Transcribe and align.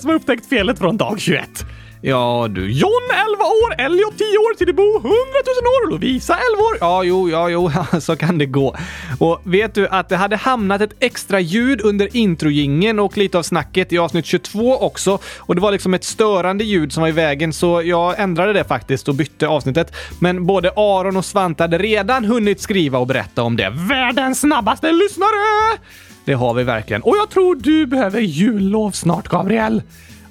som 0.00 0.10
har 0.10 0.16
upptäckt 0.16 0.48
felet 0.48 0.78
från 0.78 0.96
dag 0.96 1.20
21. 1.20 1.66
Ja, 2.00 2.48
du. 2.50 2.72
John 2.72 2.90
11 3.10 3.44
år, 3.44 3.74
Elliot 3.78 4.18
10 4.18 4.24
år, 4.24 4.54
Tidibo 4.54 4.82
100 4.82 5.02
000 5.02 5.14
år, 5.66 5.90
Lovisa 5.90 6.34
11 6.34 6.62
år. 6.62 6.78
Ja, 6.80 7.04
jo, 7.04 7.30
ja, 7.30 7.48
jo, 7.48 7.70
så 8.00 8.16
kan 8.16 8.38
det 8.38 8.46
gå. 8.46 8.76
Och 9.18 9.40
vet 9.44 9.74
du 9.74 9.88
att 9.88 10.08
det 10.08 10.16
hade 10.16 10.36
hamnat 10.36 10.80
ett 10.80 10.92
extra 11.00 11.40
ljud 11.40 11.80
under 11.80 12.16
introjingen 12.16 12.98
och 12.98 13.16
lite 13.16 13.38
av 13.38 13.42
snacket 13.42 13.92
i 13.92 13.98
avsnitt 13.98 14.26
22 14.26 14.76
också. 14.76 15.18
Och 15.38 15.54
det 15.54 15.60
var 15.60 15.72
liksom 15.72 15.94
ett 15.94 16.04
störande 16.04 16.64
ljud 16.64 16.92
som 16.92 17.00
var 17.00 17.08
i 17.08 17.12
vägen, 17.12 17.52
så 17.52 17.82
jag 17.82 18.20
ändrade 18.20 18.52
det 18.52 18.64
faktiskt 18.64 19.08
och 19.08 19.14
bytte 19.14 19.48
avsnittet. 19.48 19.92
Men 20.20 20.46
både 20.46 20.70
Aron 20.76 21.16
och 21.16 21.24
Svante 21.24 21.62
hade 21.62 21.78
redan 21.78 22.24
hunnit 22.24 22.60
skriva 22.60 22.98
och 22.98 23.06
berätta 23.06 23.42
om 23.42 23.56
det. 23.56 23.70
Världens 23.88 24.40
snabbaste 24.40 24.92
lyssnare! 24.92 25.78
Det 26.28 26.34
har 26.34 26.54
vi 26.54 26.64
verkligen. 26.64 27.02
Och 27.02 27.16
jag 27.16 27.30
tror 27.30 27.54
du 27.54 27.86
behöver 27.86 28.20
jullov 28.20 28.90
snart, 28.90 29.28
Gabriel. 29.28 29.82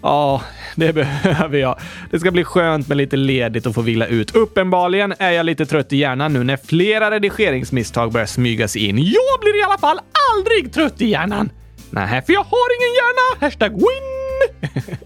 Ja, 0.01 0.41
det 0.75 0.93
behöver 0.93 1.57
jag. 1.57 1.79
Det 2.11 2.19
ska 2.19 2.31
bli 2.31 2.43
skönt 2.43 2.87
med 2.87 2.97
lite 2.97 3.15
ledigt 3.15 3.65
och 3.65 3.75
få 3.75 3.81
vila 3.81 4.07
ut. 4.07 4.35
Uppenbarligen 4.35 5.13
är 5.19 5.31
jag 5.31 5.45
lite 5.45 5.65
trött 5.65 5.93
i 5.93 5.97
hjärnan 5.97 6.33
nu 6.33 6.43
när 6.43 6.57
flera 6.57 7.11
redigeringsmisstag 7.11 8.11
börjar 8.11 8.27
smyga 8.27 8.67
sig 8.67 8.85
in. 8.85 8.97
Jag 8.97 9.39
blir 9.41 9.59
i 9.59 9.63
alla 9.63 9.77
fall 9.77 9.99
aldrig 10.35 10.73
trött 10.73 11.01
i 11.01 11.07
hjärnan. 11.07 11.49
Nej, 11.89 12.21
för 12.25 12.33
jag 12.33 12.43
har 12.43 12.67
ingen 12.77 12.93
hjärna! 12.95 13.45
Hashtag 13.45 13.71
win! 13.71 14.77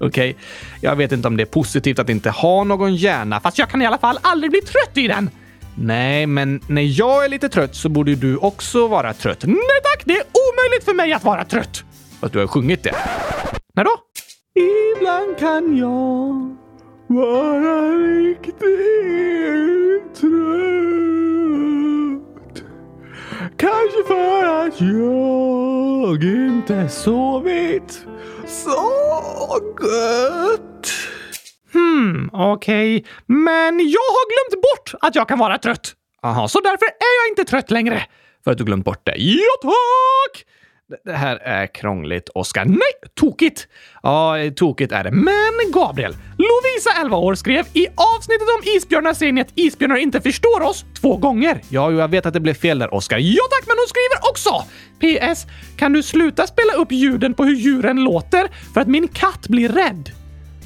Okej, 0.00 0.30
okay. 0.30 0.34
jag 0.80 0.96
vet 0.96 1.12
inte 1.12 1.28
om 1.28 1.36
det 1.36 1.42
är 1.42 1.52
positivt 1.52 1.98
att 1.98 2.08
inte 2.08 2.30
ha 2.30 2.64
någon 2.64 2.96
hjärna, 2.96 3.40
fast 3.40 3.58
jag 3.58 3.70
kan 3.70 3.82
i 3.82 3.86
alla 3.86 3.98
fall 3.98 4.18
aldrig 4.22 4.50
bli 4.50 4.60
trött 4.60 4.96
i 4.96 5.08
den. 5.08 5.30
Nej, 5.74 6.26
men 6.26 6.60
när 6.66 7.00
jag 7.00 7.24
är 7.24 7.28
lite 7.28 7.48
trött 7.48 7.74
så 7.74 7.88
borde 7.88 8.14
du 8.14 8.36
också 8.36 8.88
vara 8.88 9.14
trött. 9.14 9.44
Nej 9.46 9.80
tack, 9.82 10.02
det 10.04 10.12
är 10.12 10.22
omöjligt 10.22 10.84
för 10.84 10.94
mig 10.94 11.12
att 11.12 11.24
vara 11.24 11.44
trött. 11.44 11.84
Fast 12.20 12.32
du 12.32 12.38
har 12.38 12.46
sjungit 12.46 12.82
det. 12.82 12.94
När 13.74 13.84
då? 13.84 13.90
Ibland 14.54 15.38
kan 15.38 15.76
jag 15.76 16.56
vara 17.06 17.92
riktigt 17.92 18.54
trött. 20.20 21.00
Kanske 23.56 24.04
för 24.06 24.44
att 24.44 24.80
jag 24.80 26.24
inte 26.24 26.88
sovit 26.88 28.06
så 28.46 28.90
gött. 29.80 30.69
Okej. 32.32 32.96
Okay. 32.96 33.10
Men 33.26 33.78
jag 33.78 34.10
har 34.16 34.50
glömt 34.50 34.62
bort 34.62 34.94
att 35.00 35.14
jag 35.14 35.28
kan 35.28 35.38
vara 35.38 35.58
trött. 35.58 35.94
Aha, 36.22 36.48
så 36.48 36.60
därför 36.60 36.86
är 36.86 37.24
jag 37.24 37.30
inte 37.30 37.44
trött 37.50 37.70
längre. 37.70 38.02
För 38.44 38.50
att 38.50 38.58
du 38.58 38.64
glömt 38.64 38.84
bort 38.84 39.00
det? 39.04 39.14
Ja, 39.16 39.52
tack! 39.62 40.44
Det 41.04 41.12
här 41.12 41.36
är 41.36 41.74
krångligt, 41.74 42.28
Oskar. 42.34 42.64
Nej, 42.64 43.10
tokigt! 43.14 43.68
Ja, 44.02 44.36
tokigt 44.56 44.92
är 44.92 45.04
det. 45.04 45.10
Men 45.10 45.72
Gabriel, 45.72 46.12
Lovisa, 46.38 47.00
11 47.00 47.16
år, 47.16 47.34
skrev 47.34 47.66
i 47.72 47.86
avsnittet 47.86 48.48
om 48.58 48.76
isbjörnar 48.76 49.14
ser 49.14 49.32
ni 49.32 49.40
att 49.40 49.52
isbjörnar 49.54 49.96
inte 49.96 50.20
förstår 50.20 50.62
oss 50.62 50.84
två 51.00 51.16
gånger. 51.16 51.60
Ja, 51.68 51.92
jag 51.92 52.08
vet 52.08 52.26
att 52.26 52.34
det 52.34 52.40
blev 52.40 52.54
fel 52.54 52.78
där, 52.78 52.94
Oskar. 52.94 53.18
Ja 53.18 53.42
tack, 53.50 53.66
men 53.66 53.76
hon 53.78 53.86
skriver 53.88 54.30
också! 54.30 54.64
PS. 55.00 55.46
Kan 55.76 55.92
du 55.92 56.02
sluta 56.02 56.46
spela 56.46 56.72
upp 56.72 56.92
ljuden 56.92 57.34
på 57.34 57.44
hur 57.44 57.56
djuren 57.56 58.04
låter 58.04 58.48
för 58.74 58.80
att 58.80 58.88
min 58.88 59.08
katt 59.08 59.48
blir 59.48 59.68
rädd? 59.68 60.19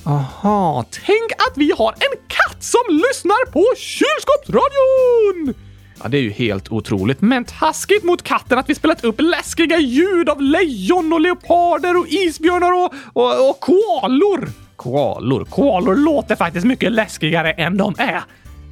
Aha, 0.07 0.85
tänk 0.91 1.33
att 1.33 1.57
vi 1.57 1.73
har 1.79 1.93
en 1.93 2.19
katt 2.27 2.63
som 2.63 2.81
lyssnar 2.89 3.51
på 3.51 3.65
kylskåpsradion! 3.77 5.55
Ja, 6.03 6.09
det 6.09 6.19
är 6.19 6.23
ju 6.23 6.31
helt 6.31 6.73
otroligt. 6.73 7.21
Men 7.21 7.45
taskigt 7.45 8.05
mot 8.05 8.23
katten 8.23 8.59
att 8.59 8.71
vi 8.71 8.75
spelat 8.75 9.05
upp 9.05 9.21
läskiga 9.21 9.79
ljud 9.79 10.29
av 10.29 10.43
lejon 10.43 11.13
och 11.13 11.21
leoparder 11.21 11.97
och 11.97 12.07
isbjörnar 12.09 12.73
och, 12.73 12.95
och, 13.13 13.51
och 13.51 13.61
koalor. 13.61 14.49
Koalor? 14.77 15.45
Koalor 15.45 15.97
låter 15.97 16.37
faktiskt 16.37 16.67
mycket 16.67 16.93
läskigare 16.93 17.53
än 17.53 17.77
de 17.77 17.95
är. 17.99 18.23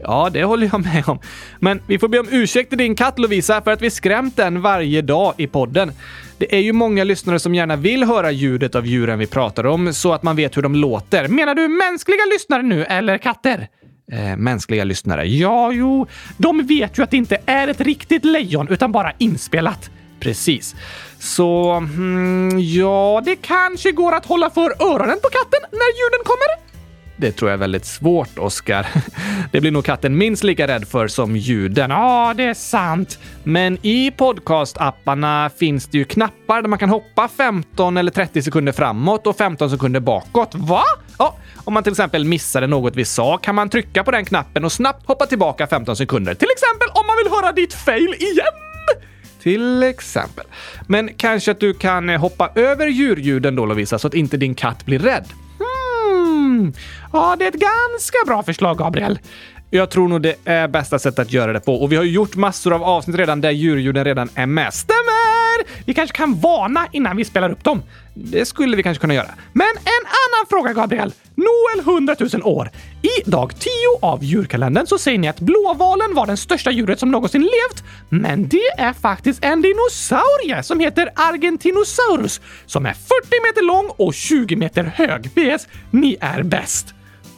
Ja, 0.03 0.31
det 0.32 0.44
håller 0.44 0.71
jag 0.72 0.84
med 0.84 1.09
om. 1.09 1.19
Men 1.60 1.81
vi 1.87 1.99
får 1.99 2.09
be 2.09 2.19
om 2.19 2.28
ursäkt 2.31 2.69
till 2.69 2.78
din 2.78 2.94
katt 2.94 3.19
Lovisa 3.19 3.62
för 3.62 3.71
att 3.71 3.82
vi 3.82 3.91
skrämt 3.91 4.37
den 4.37 4.62
varje 4.62 5.03
dag 5.03 5.34
i 5.37 5.47
podden. 5.47 5.93
Det 6.38 6.54
är 6.56 6.60
ju 6.60 6.72
många 6.72 7.04
lyssnare 7.04 7.38
som 7.38 7.54
gärna 7.54 7.77
vill 7.77 8.04
höra 8.04 8.31
ljudet 8.31 8.75
av 8.75 8.87
djuren 8.87 9.19
vi 9.19 9.27
pratar 9.27 9.66
om 9.66 9.93
så 9.93 10.12
att 10.12 10.22
man 10.22 10.37
vet 10.37 10.56
hur 10.56 10.62
de 10.62 10.75
låter. 10.75 11.28
Menar 11.28 11.54
du 11.54 11.69
mänskliga 11.69 12.25
lyssnare 12.32 12.62
nu 12.62 12.84
eller 12.84 13.19
katter? 13.19 13.69
eh, 14.12 14.37
mänskliga 14.37 14.84
lyssnare. 14.84 15.25
Ja, 15.28 15.72
jo, 15.72 16.06
de 16.37 16.66
vet 16.66 16.98
ju 16.98 17.03
att 17.03 17.10
det 17.10 17.16
inte 17.16 17.38
är 17.47 17.69
ett 17.69 17.81
riktigt 17.81 18.25
lejon 18.25 18.69
utan 18.69 18.93
bara 18.93 19.12
inspelat. 19.19 19.91
Precis. 20.21 20.75
Så, 21.19 21.71
mm, 21.71 22.60
ja, 22.60 23.22
det 23.25 23.37
kanske 23.37 23.93
går 23.93 24.15
att 24.15 24.27
hålla 24.27 24.50
för 24.50 24.82
öronen 24.82 25.19
på 25.22 25.28
katten 25.28 25.60
när 25.71 25.91
ljuden 25.98 26.25
kommer. 26.25 26.72
Det 27.17 27.33
tror 27.33 27.50
jag 27.50 27.56
är 27.56 27.61
väldigt 27.61 27.84
svårt, 27.84 28.39
Oskar. 28.39 28.87
Det 29.53 29.61
blir 29.61 29.71
nog 29.71 29.84
katten 29.84 30.19
minst 30.19 30.45
lika 30.45 30.67
rädd 30.67 30.89
för 30.89 31.09
som 31.09 31.37
ljuden. 31.37 31.91
Ja, 31.91 32.34
det 32.37 32.45
är 32.45 32.55
sant. 32.55 33.19
Men 33.43 33.78
i 33.83 34.11
podcastapparna 34.11 35.51
finns 35.59 35.87
det 35.87 35.99
ju 35.99 36.05
knappar 36.05 36.62
där 36.62 36.69
man 36.69 36.78
kan 36.78 36.89
hoppa 36.89 37.28
15 37.28 37.97
eller 37.97 38.11
30 38.11 38.43
sekunder 38.43 38.72
framåt 38.72 39.27
och 39.27 39.37
15 39.37 39.71
sekunder 39.71 40.01
bakåt. 40.01 40.55
Va? 40.55 40.83
Ja, 41.19 41.37
om 41.65 41.75
man 41.75 41.83
till 41.83 41.93
exempel 41.93 42.25
missade 42.25 42.67
något 42.67 42.97
vi 42.97 43.05
sa 43.05 43.39
kan 43.39 43.55
man 43.55 43.69
trycka 43.69 44.05
på 44.05 44.11
den 44.11 44.25
knappen 44.25 44.65
och 44.65 44.72
snabbt 44.72 45.06
hoppa 45.06 45.27
tillbaka 45.27 45.67
15 45.67 45.97
sekunder. 45.97 46.34
Till 46.34 46.49
exempel 46.53 46.89
om 46.89 47.06
man 47.06 47.17
vill 47.17 47.33
höra 47.33 47.53
ditt 47.53 47.75
fail 47.75 48.15
igen! 48.19 48.62
Till 49.43 49.83
exempel. 49.83 50.45
Men 50.87 51.15
kanske 51.17 51.51
att 51.51 51.61
du 51.61 51.75
kan 51.75 52.09
hoppa 52.09 52.51
över 52.55 52.87
djurljuden 52.87 53.56
då 53.56 53.67
Lovisa, 53.67 53.99
så 53.99 54.06
att 54.06 54.15
inte 54.15 54.37
din 54.37 54.55
katt 54.55 54.87
blir 54.87 54.99
rädd. 54.99 55.25
Hmm. 56.53 56.73
Ja, 57.13 57.37
det 57.39 57.45
är 57.45 57.49
ett 57.49 57.55
ganska 57.55 58.19
bra 58.27 58.43
förslag, 58.43 58.79
Gabriel. 58.79 59.19
Jag 59.71 59.91
tror 59.91 60.09
nog 60.09 60.23
det 60.23 60.35
är 60.45 60.69
bästa 60.69 60.99
sättet 60.99 61.19
att 61.19 61.33
göra 61.33 61.53
det 61.53 61.61
på. 61.61 61.75
Och 61.75 61.93
vi 61.93 61.97
har 61.97 62.05
ju 62.05 62.11
gjort 62.11 62.37
massor 62.37 62.73
av 62.73 62.83
avsnitt 62.85 63.17
redan 63.17 63.41
där 63.41 63.51
djurljuden 63.51 64.05
redan 64.05 64.29
är 64.35 64.47
med. 64.47 64.75
Stämmer! 64.75 65.85
Vi 65.87 65.95
kanske 65.95 66.17
kan 66.17 66.41
varna 66.41 66.87
innan 66.93 67.17
vi 67.17 67.25
spelar 67.25 67.51
upp 67.51 67.65
dem. 67.65 67.83
Det 68.15 68.45
skulle 68.45 68.77
vi 68.77 68.83
kanske 68.83 69.01
kunna 69.01 69.15
göra. 69.15 69.29
Men 69.53 69.67
annan 70.42 70.47
fråga, 70.50 70.72
Gabriel. 70.72 71.12
Noel 71.34 71.80
100 71.80 72.16
000 72.32 72.42
år. 72.42 72.70
I 73.03 73.30
dag 73.30 73.53
10 73.58 73.70
av 74.03 74.25
djurkalendern 74.25 74.86
så 74.86 74.98
säger 74.98 75.19
ni 75.19 75.28
att 75.28 75.41
blåvalen 75.41 76.14
var 76.14 76.26
den 76.26 76.36
största 76.36 76.70
djuret 76.70 77.00
som 77.00 77.10
någonsin 77.10 77.42
levt. 77.42 77.84
Men 78.08 78.48
det 78.48 78.69
är 78.78 78.92
faktiskt 78.92 79.44
en 79.44 79.62
dinosaurie 79.62 80.62
som 80.62 80.80
heter 80.80 81.10
Argentinosaurus 81.14 82.41
som 82.66 82.86
är 82.86 82.92
40 82.92 83.03
meter 83.47 83.62
lång 83.62 83.91
och 83.97 84.14
20 84.14 84.56
meter 84.56 84.84
hög. 84.84 85.30
PS. 85.34 85.66
Ni 85.91 86.16
är 86.20 86.42
bäst. 86.42 86.94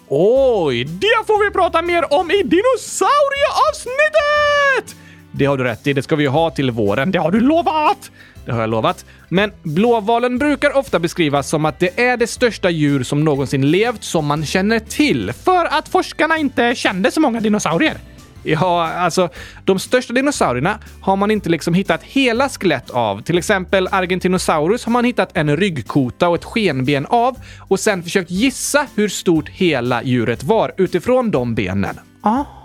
Oj, 0.08 0.84
det 0.84 1.26
får 1.26 1.44
vi 1.44 1.50
prata 1.50 1.82
mer 1.82 2.14
om 2.14 2.30
i 2.30 2.42
dinosaurieavsnittet! 2.42 4.96
Det 5.32 5.44
har 5.44 5.56
du 5.56 5.64
rätt 5.64 5.86
i. 5.86 5.92
Det 5.92 6.02
ska 6.02 6.16
vi 6.16 6.26
ha 6.26 6.50
till 6.50 6.70
våren. 6.70 7.10
Det 7.10 7.18
har 7.18 7.30
du 7.30 7.40
lovat! 7.40 8.10
Det 8.46 8.52
har 8.52 8.60
jag 8.60 8.70
lovat. 8.70 9.04
Men 9.28 9.52
blåvalen 9.62 10.38
brukar 10.38 10.76
ofta 10.76 10.98
beskrivas 10.98 11.48
som 11.48 11.64
att 11.64 11.78
det 11.78 12.00
är 12.00 12.16
det 12.16 12.26
största 12.26 12.70
djur 12.70 13.02
som 13.02 13.24
någonsin 13.24 13.70
levt 13.70 14.04
som 14.04 14.26
man 14.26 14.46
känner 14.46 14.78
till. 14.78 15.32
För 15.32 15.64
att 15.64 15.88
forskarna 15.88 16.38
inte 16.38 16.74
kände 16.74 17.10
så 17.10 17.20
många 17.20 17.40
dinosaurier. 17.40 17.96
Ja, 18.44 18.88
alltså 18.88 19.28
de 19.64 19.78
största 19.78 20.12
dinosaurierna 20.12 20.78
har 21.00 21.16
man 21.16 21.30
inte 21.30 21.48
liksom 21.48 21.74
hittat 21.74 22.02
hela 22.02 22.48
skelett 22.48 22.90
av. 22.90 23.22
Till 23.22 23.38
exempel 23.38 23.88
Argentinosaurus 23.90 24.84
har 24.84 24.92
man 24.92 25.04
hittat 25.04 25.36
en 25.36 25.56
ryggkota 25.56 26.28
och 26.28 26.34
ett 26.34 26.44
skenben 26.44 27.06
av 27.06 27.36
och 27.58 27.80
sen 27.80 28.02
försökt 28.02 28.30
gissa 28.30 28.86
hur 28.94 29.08
stort 29.08 29.48
hela 29.48 30.02
djuret 30.02 30.42
var 30.42 30.72
utifrån 30.76 31.30
de 31.30 31.54
benen. 31.54 32.00
Aha! 32.22 32.63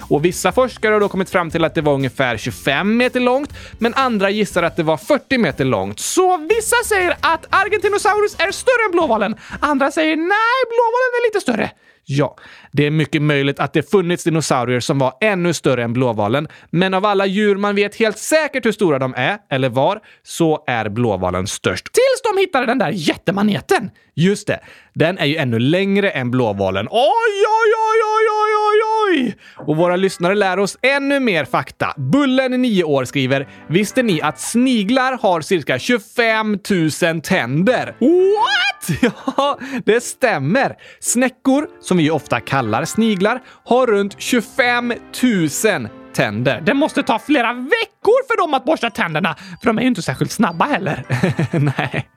Och 0.00 0.24
vissa 0.24 0.52
forskare 0.52 0.92
har 0.92 1.00
då 1.00 1.08
kommit 1.08 1.30
fram 1.30 1.50
till 1.50 1.64
att 1.64 1.74
det 1.74 1.80
var 1.80 1.94
ungefär 1.94 2.36
25 2.36 2.96
meter 2.96 3.20
långt, 3.20 3.52
men 3.78 3.94
andra 3.94 4.30
gissar 4.30 4.62
att 4.62 4.76
det 4.76 4.82
var 4.82 4.96
40 4.96 5.38
meter 5.38 5.64
långt. 5.64 6.00
Så 6.00 6.36
vissa 6.36 6.76
säger 6.84 7.16
att 7.20 7.46
Argentinosaurus 7.50 8.34
är 8.38 8.52
större 8.52 8.84
än 8.86 8.92
blåvalen. 8.92 9.36
Andra 9.60 9.90
säger 9.90 10.16
nej, 10.16 10.58
blåvalen 10.72 11.12
är 11.18 11.28
lite 11.28 11.40
större. 11.40 11.70
Ja, 12.10 12.36
det 12.72 12.86
är 12.86 12.90
mycket 12.90 13.22
möjligt 13.22 13.60
att 13.60 13.72
det 13.72 13.90
funnits 13.90 14.24
dinosaurier 14.24 14.80
som 14.80 14.98
var 14.98 15.14
ännu 15.20 15.54
större 15.54 15.82
än 15.82 15.92
blåvalen, 15.92 16.48
men 16.70 16.94
av 16.94 17.04
alla 17.04 17.26
djur 17.26 17.56
man 17.56 17.74
vet 17.74 17.96
helt 17.96 18.18
säkert 18.18 18.66
hur 18.66 18.72
stora 18.72 18.98
de 18.98 19.14
är, 19.16 19.38
eller 19.50 19.68
var, 19.68 20.00
så 20.22 20.64
är 20.66 20.88
blåvalen 20.88 21.46
störst. 21.46 21.84
Tills 21.84 22.22
de 22.32 22.40
hittade 22.40 22.66
den 22.66 22.78
där 22.78 22.90
jättemaneten! 22.90 23.90
Just 24.14 24.46
det, 24.46 24.60
den 24.94 25.18
är 25.18 25.26
ju 25.26 25.36
ännu 25.36 25.58
längre 25.58 26.10
än 26.10 26.30
blåvalen. 26.30 26.88
Oj, 26.90 27.44
oj, 27.48 27.72
oj, 27.88 28.00
oj, 28.04 28.26
oj, 28.30 28.54
oj, 28.68 29.24
oj! 29.24 29.36
Och 29.66 29.76
våra 29.76 29.96
lyssnare 29.96 30.34
lär 30.34 30.58
oss 30.58 30.78
ännu 30.82 31.20
mer 31.20 31.44
fakta. 31.44 31.94
Bullen, 31.96 32.62
9 32.62 32.84
år, 32.84 33.04
skriver 33.04 33.48
“Visste 33.68 34.02
ni 34.02 34.20
att 34.22 34.40
sniglar 34.40 35.18
har 35.22 35.40
cirka 35.40 35.78
25 35.78 36.58
000 37.02 37.20
tänder?” 37.20 37.86
What? 37.86 38.57
Ja, 39.36 39.58
det 39.84 40.00
stämmer. 40.00 40.76
Snäckor, 41.00 41.68
som 41.80 41.96
vi 41.96 42.10
ofta 42.10 42.40
kallar 42.40 42.84
sniglar, 42.84 43.42
har 43.64 43.86
runt 43.86 44.14
25 44.18 44.92
000 45.22 45.88
tänder. 46.12 46.60
Det 46.60 46.74
måste 46.74 47.02
ta 47.02 47.18
flera 47.18 47.52
veckor 47.52 48.26
för 48.28 48.42
dem 48.42 48.54
att 48.54 48.64
borsta 48.64 48.90
tänderna, 48.90 49.36
för 49.60 49.66
de 49.66 49.78
är 49.78 49.82
ju 49.82 49.88
inte 49.88 50.02
särskilt 50.02 50.32
snabba 50.32 50.64
heller. 50.64 51.04
Nej. 51.76 52.08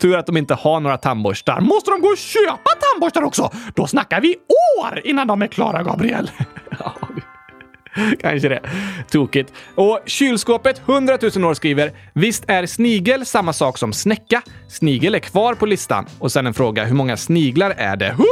Tur 0.00 0.16
att 0.16 0.26
de 0.26 0.36
inte 0.36 0.54
har 0.54 0.80
några 0.80 0.96
tandborstar. 0.96 1.60
Måste 1.60 1.90
de 1.90 2.00
gå 2.00 2.08
och 2.08 2.18
köpa 2.18 2.70
tandborstar 2.80 3.22
också? 3.22 3.50
Då 3.74 3.86
snackar 3.86 4.20
vi 4.20 4.36
år 4.80 5.00
innan 5.04 5.26
de 5.26 5.42
är 5.42 5.46
klara, 5.46 5.82
Gabriel. 5.82 6.30
Kanske 8.20 8.48
det. 8.48 8.60
Tokigt. 9.10 9.52
Och 9.74 10.00
kylskåpet 10.06 10.82
100 10.88 11.18
000 11.36 11.44
år 11.44 11.54
skriver 11.54 11.92
“Visst 12.12 12.44
är 12.46 12.66
snigel 12.66 13.26
samma 13.26 13.52
sak 13.52 13.78
som 13.78 13.92
snäcka? 13.92 14.42
Snigel 14.68 15.14
är 15.14 15.18
kvar 15.18 15.54
på 15.54 15.66
listan.” 15.66 16.06
Och 16.18 16.32
sen 16.32 16.46
en 16.46 16.54
fråga 16.54 16.84
“Hur 16.84 16.94
många 16.94 17.16
sniglar 17.16 17.70
är 17.70 17.96
det?” 17.96 18.06
100 18.06 18.24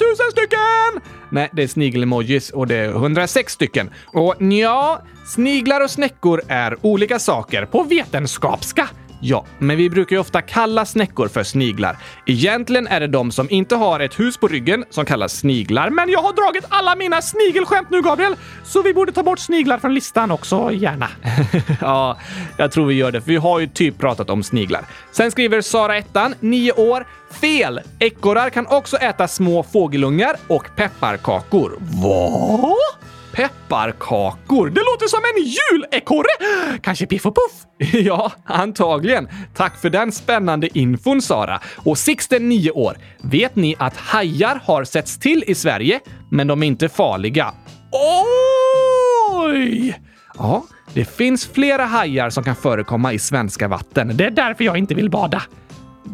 000 0.00 0.32
stycken! 0.32 1.10
Nej, 1.30 1.48
det 1.52 1.62
är 1.62 1.66
snigel-emojis 1.66 2.50
och 2.50 2.66
det 2.66 2.76
är 2.76 2.88
106 2.88 3.52
stycken. 3.52 3.90
Och 4.06 4.34
ja, 4.38 5.02
sniglar 5.26 5.84
och 5.84 5.90
snäckor 5.90 6.42
är 6.48 6.76
olika 6.86 7.18
saker 7.18 7.66
på 7.66 7.82
vetenskapska. 7.82 8.88
Ja, 9.20 9.44
men 9.58 9.76
vi 9.76 9.90
brukar 9.90 10.16
ju 10.16 10.20
ofta 10.20 10.42
kalla 10.42 10.84
snäckor 10.84 11.28
för 11.28 11.42
sniglar. 11.42 11.96
Egentligen 12.26 12.86
är 12.86 13.00
det 13.00 13.06
de 13.06 13.32
som 13.32 13.50
inte 13.50 13.76
har 13.76 14.00
ett 14.00 14.20
hus 14.20 14.36
på 14.36 14.48
ryggen 14.48 14.84
som 14.90 15.04
kallas 15.04 15.32
sniglar. 15.32 15.90
Men 15.90 16.10
jag 16.10 16.22
har 16.22 16.32
dragit 16.32 16.64
alla 16.68 16.96
mina 16.96 17.22
snigelskämt 17.22 17.90
nu, 17.90 18.02
Gabriel! 18.02 18.36
Så 18.64 18.82
vi 18.82 18.94
borde 18.94 19.12
ta 19.12 19.22
bort 19.22 19.38
sniglar 19.38 19.78
från 19.78 19.94
listan 19.94 20.30
också, 20.30 20.72
gärna. 20.72 21.08
ja, 21.80 22.18
jag 22.56 22.72
tror 22.72 22.86
vi 22.86 22.94
gör 22.94 23.12
det, 23.12 23.20
för 23.20 23.28
vi 23.28 23.36
har 23.36 23.60
ju 23.60 23.66
typ 23.66 23.98
pratat 23.98 24.30
om 24.30 24.42
sniglar. 24.42 24.84
Sen 25.12 25.30
skriver 25.30 25.60
Sara 25.60 25.96
Ettan, 25.96 26.34
9 26.40 26.72
år. 26.72 27.06
Fel! 27.30 27.80
Ekorrar 27.98 28.50
kan 28.50 28.66
också 28.66 28.96
äta 28.96 29.28
små 29.28 29.62
fågelungar 29.62 30.36
och 30.46 30.68
pepparkakor. 30.76 31.78
Vad? 31.80 32.74
Pepparkakor? 33.38 34.70
Det 34.70 34.80
låter 34.80 35.06
som 35.08 35.20
en 35.20 35.44
julekorre! 35.44 36.78
Kanske 36.82 37.06
Piff 37.06 37.26
och 37.26 37.34
Puff? 37.34 37.92
ja, 37.92 38.32
antagligen. 38.44 39.28
Tack 39.54 39.80
för 39.80 39.90
den 39.90 40.12
spännande 40.12 40.78
infon, 40.78 41.22
Sara. 41.22 41.60
Och 41.76 41.98
Sixten, 41.98 42.48
9 42.48 42.70
år. 42.70 42.96
Vet 43.22 43.56
ni 43.56 43.76
att 43.78 43.96
hajar 43.96 44.60
har 44.64 44.84
setts 44.84 45.18
till 45.18 45.44
i 45.46 45.54
Sverige, 45.54 46.00
men 46.30 46.46
de 46.46 46.62
är 46.62 46.66
inte 46.66 46.88
farliga? 46.88 47.54
Oj! 49.32 50.00
Ja, 50.38 50.64
det 50.94 51.04
finns 51.04 51.46
flera 51.46 51.84
hajar 51.84 52.30
som 52.30 52.44
kan 52.44 52.56
förekomma 52.56 53.12
i 53.12 53.18
svenska 53.18 53.68
vatten. 53.68 54.16
Det 54.16 54.24
är 54.24 54.30
därför 54.30 54.64
jag 54.64 54.78
inte 54.78 54.94
vill 54.94 55.10
bada. 55.10 55.42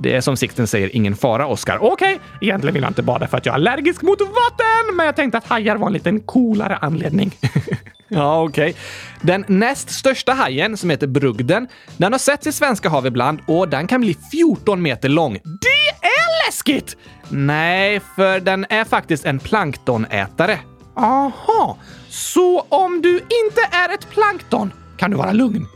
Det 0.00 0.16
är 0.16 0.20
som 0.20 0.36
Sikten 0.36 0.66
säger 0.66 0.96
ingen 0.96 1.16
fara, 1.16 1.46
Oskar. 1.46 1.78
Okej, 1.82 2.14
okay. 2.14 2.18
egentligen 2.40 2.74
vill 2.74 2.82
jag 2.82 2.90
inte 2.90 3.02
bada 3.02 3.26
för 3.28 3.36
att 3.36 3.46
jag 3.46 3.52
är 3.52 3.56
allergisk 3.56 4.02
mot 4.02 4.20
vatten, 4.20 4.96
men 4.96 5.06
jag 5.06 5.16
tänkte 5.16 5.38
att 5.38 5.46
hajar 5.46 5.76
var 5.76 5.86
en 5.86 5.92
liten 5.92 6.20
coolare 6.20 6.76
anledning. 6.76 7.36
ja, 8.08 8.42
okej. 8.42 8.70
Okay. 8.70 8.82
Den 9.20 9.44
näst 9.48 9.90
största 9.90 10.32
hajen, 10.32 10.76
som 10.76 10.90
heter 10.90 11.06
brugden, 11.06 11.68
den 11.96 12.12
har 12.12 12.18
setts 12.18 12.46
i 12.46 12.52
svenska 12.52 12.88
hav 12.88 13.06
ibland 13.06 13.38
och 13.46 13.68
den 13.68 13.86
kan 13.86 14.00
bli 14.00 14.16
14 14.32 14.82
meter 14.82 15.08
lång. 15.08 15.32
Det 15.32 16.06
är 16.06 16.46
läskigt! 16.46 16.96
Nej, 17.28 18.00
för 18.16 18.40
den 18.40 18.66
är 18.68 18.84
faktiskt 18.84 19.24
en 19.24 19.38
planktonätare. 19.38 20.58
Aha, 20.96 21.78
så 22.08 22.60
om 22.60 23.02
du 23.02 23.14
inte 23.14 23.60
är 23.70 23.94
ett 23.94 24.10
plankton 24.10 24.72
kan 24.96 25.10
du 25.10 25.16
vara 25.16 25.32
lugn? 25.32 25.66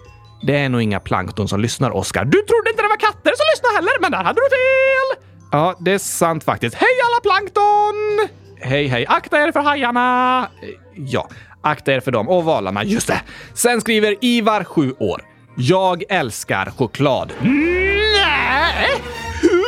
Det 0.42 0.56
är 0.56 0.68
nog 0.68 0.82
inga 0.82 1.00
plankton 1.00 1.48
som 1.48 1.60
lyssnar, 1.60 1.90
Oskar. 1.90 2.24
Du 2.24 2.42
trodde 2.42 2.70
inte 2.70 2.82
det 2.82 2.88
var 2.88 2.96
katter 2.96 3.32
som 3.36 3.46
lyssnade 3.54 3.74
heller, 3.74 4.00
men 4.00 4.10
där 4.12 4.24
hade 4.24 4.40
du 4.40 4.48
fel! 4.50 5.24
Ja, 5.52 5.76
det 5.80 5.92
är 5.92 5.98
sant 5.98 6.44
faktiskt. 6.44 6.74
Hej 6.74 6.88
alla 7.06 7.20
plankton! 7.20 8.28
Hej, 8.60 8.86
hej. 8.86 9.06
Akta 9.08 9.40
er 9.42 9.52
för 9.52 9.60
hajarna! 9.60 10.48
Ja, 10.94 11.28
akta 11.62 11.92
er 11.92 12.00
för 12.00 12.10
dem. 12.10 12.28
Och 12.28 12.44
valarna, 12.44 12.84
just 12.84 13.06
det. 13.06 13.22
Sen 13.54 13.80
skriver 13.80 14.16
Ivar, 14.20 14.64
7 14.64 14.94
år. 14.98 15.22
Jag 15.56 16.02
älskar 16.08 16.70
choklad. 16.70 17.32
Nej! 17.40 19.02
Hur? 19.42 19.64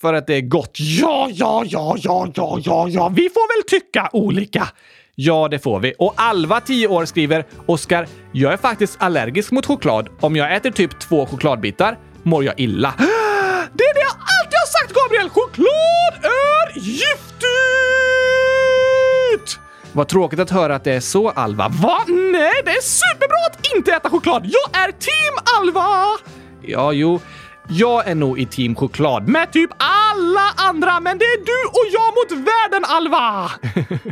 För 0.00 0.14
att 0.14 0.26
det 0.26 0.34
är 0.34 0.40
gott. 0.40 0.76
Ja, 0.78 1.28
ja, 1.32 1.64
ja, 1.66 1.96
ja, 1.98 2.28
ja, 2.34 2.58
ja, 2.64 2.88
ja. 2.88 3.08
Vi 3.08 3.28
får 3.28 3.56
väl 3.56 3.80
tycka 3.80 4.10
olika. 4.12 4.68
Ja, 5.14 5.48
det 5.50 5.58
får 5.58 5.80
vi. 5.80 5.94
Och 5.98 6.14
Alva, 6.16 6.60
10 6.60 6.88
år, 6.88 7.04
skriver 7.04 7.44
“Oskar, 7.66 8.06
jag 8.32 8.52
är 8.52 8.56
faktiskt 8.56 9.02
allergisk 9.02 9.50
mot 9.50 9.66
choklad. 9.66 10.08
Om 10.20 10.36
jag 10.36 10.54
äter 10.56 10.70
typ 10.70 11.00
två 11.00 11.26
chokladbitar 11.26 11.98
mår 12.22 12.44
jag 12.44 12.60
illa.” 12.60 12.94
Det 13.74 13.84
är 13.84 13.94
det 13.94 14.00
jag 14.00 14.16
alltid 14.16 14.58
har 14.58 14.66
sagt, 14.80 14.92
Gabriel! 14.94 15.28
Choklad 15.28 16.24
är 16.24 16.78
giftigt! 16.78 17.12
Vad 19.92 20.08
tråkigt 20.08 20.40
att 20.40 20.50
höra 20.50 20.74
att 20.74 20.84
det 20.84 20.92
är 20.92 21.00
så, 21.00 21.30
Alva. 21.30 21.68
Va? 21.68 21.98
Nej, 22.08 22.52
det 22.64 22.70
är 22.70 22.80
superbra 22.82 23.36
att 23.50 23.76
inte 23.76 23.92
äta 23.92 24.10
choklad! 24.10 24.46
Jag 24.46 24.82
är 24.82 24.92
team 24.92 25.38
Alva! 25.58 26.06
Ja, 26.62 26.92
jo. 26.92 27.20
Jag 27.68 28.08
är 28.08 28.14
nog 28.14 28.38
i 28.38 28.46
team 28.46 28.74
choklad. 28.74 29.28
Med 29.28 29.52
typ 29.52 29.70
alla 29.78 30.68
andra, 30.68 31.00
men 31.00 31.18
det 31.18 31.24
är 31.24 31.38
du 31.38 31.68
och 31.68 31.86
jag 31.92 32.14
mot 32.14 32.46
världen, 32.46 32.84
Alva! 32.84 33.50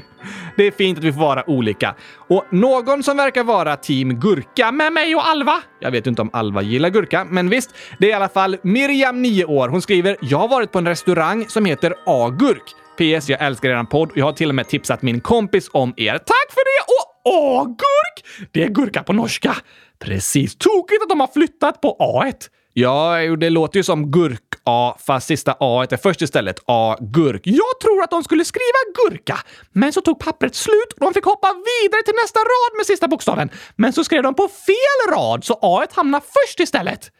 det 0.56 0.66
är 0.66 0.70
fint 0.70 0.98
att 0.98 1.04
vi 1.04 1.12
får 1.12 1.20
vara 1.20 1.50
olika. 1.50 1.94
Och 2.28 2.44
någon 2.50 3.02
som 3.02 3.16
verkar 3.16 3.44
vara 3.44 3.76
team 3.76 4.20
gurka 4.20 4.72
med 4.72 4.92
mig 4.92 5.14
och 5.14 5.26
Alva. 5.26 5.62
Jag 5.80 5.90
vet 5.90 6.06
inte 6.06 6.22
om 6.22 6.30
Alva 6.32 6.62
gillar 6.62 6.88
gurka, 6.88 7.26
men 7.30 7.48
visst. 7.48 7.70
Det 7.98 8.06
är 8.06 8.10
i 8.10 8.12
alla 8.12 8.28
fall 8.28 8.56
Miriam, 8.62 9.22
9 9.22 9.44
år. 9.44 9.68
Hon 9.68 9.82
skriver 9.82 10.16
“Jag 10.20 10.38
har 10.38 10.48
varit 10.48 10.72
på 10.72 10.78
en 10.78 10.88
restaurang 10.88 11.48
som 11.48 11.64
heter 11.64 11.94
Agurk. 12.06 12.74
PS. 12.96 13.28
Jag 13.28 13.42
älskar 13.42 13.68
eran 13.68 13.86
podd 13.86 14.10
och 14.10 14.18
jag 14.18 14.24
har 14.24 14.32
till 14.32 14.48
och 14.48 14.54
med 14.54 14.68
tipsat 14.68 15.02
min 15.02 15.20
kompis 15.20 15.70
om 15.72 15.94
er. 15.96 16.12
Tack 16.12 16.50
för 16.50 16.60
det! 16.64 16.92
Och 16.92 17.60
agurk! 17.60 18.48
Det 18.52 18.64
är 18.64 18.68
gurka 18.68 19.02
på 19.02 19.12
norska. 19.12 19.56
Precis. 19.98 20.56
Tokigt 20.56 21.02
att 21.02 21.08
de 21.08 21.20
har 21.20 21.26
flyttat 21.26 21.80
på 21.80 21.96
A1. 22.00 22.34
Ja, 22.80 23.36
det 23.36 23.50
låter 23.50 23.78
ju 23.78 23.82
som 23.82 24.10
gurk-A, 24.10 24.96
fast 25.06 25.26
sista 25.26 25.56
A 25.60 25.86
är 25.90 25.96
först 25.96 26.22
istället. 26.22 26.56
A-gurk. 26.66 27.42
Jag 27.44 27.80
tror 27.82 28.02
att 28.02 28.10
de 28.10 28.24
skulle 28.24 28.44
skriva 28.44 28.80
gurka, 28.94 29.38
men 29.72 29.92
så 29.92 30.00
tog 30.00 30.18
pappret 30.18 30.54
slut 30.54 30.92
och 30.92 31.00
de 31.00 31.14
fick 31.14 31.24
hoppa 31.24 31.48
vidare 31.48 32.02
till 32.04 32.14
nästa 32.22 32.38
rad 32.38 32.76
med 32.76 32.86
sista 32.86 33.08
bokstaven. 33.08 33.50
Men 33.76 33.92
så 33.92 34.04
skrev 34.04 34.22
de 34.22 34.34
på 34.34 34.48
fel 34.48 35.14
rad, 35.14 35.44
så 35.44 35.58
A 35.62 35.86
hamnar 35.92 36.20
först 36.20 36.60
istället. 36.60 37.10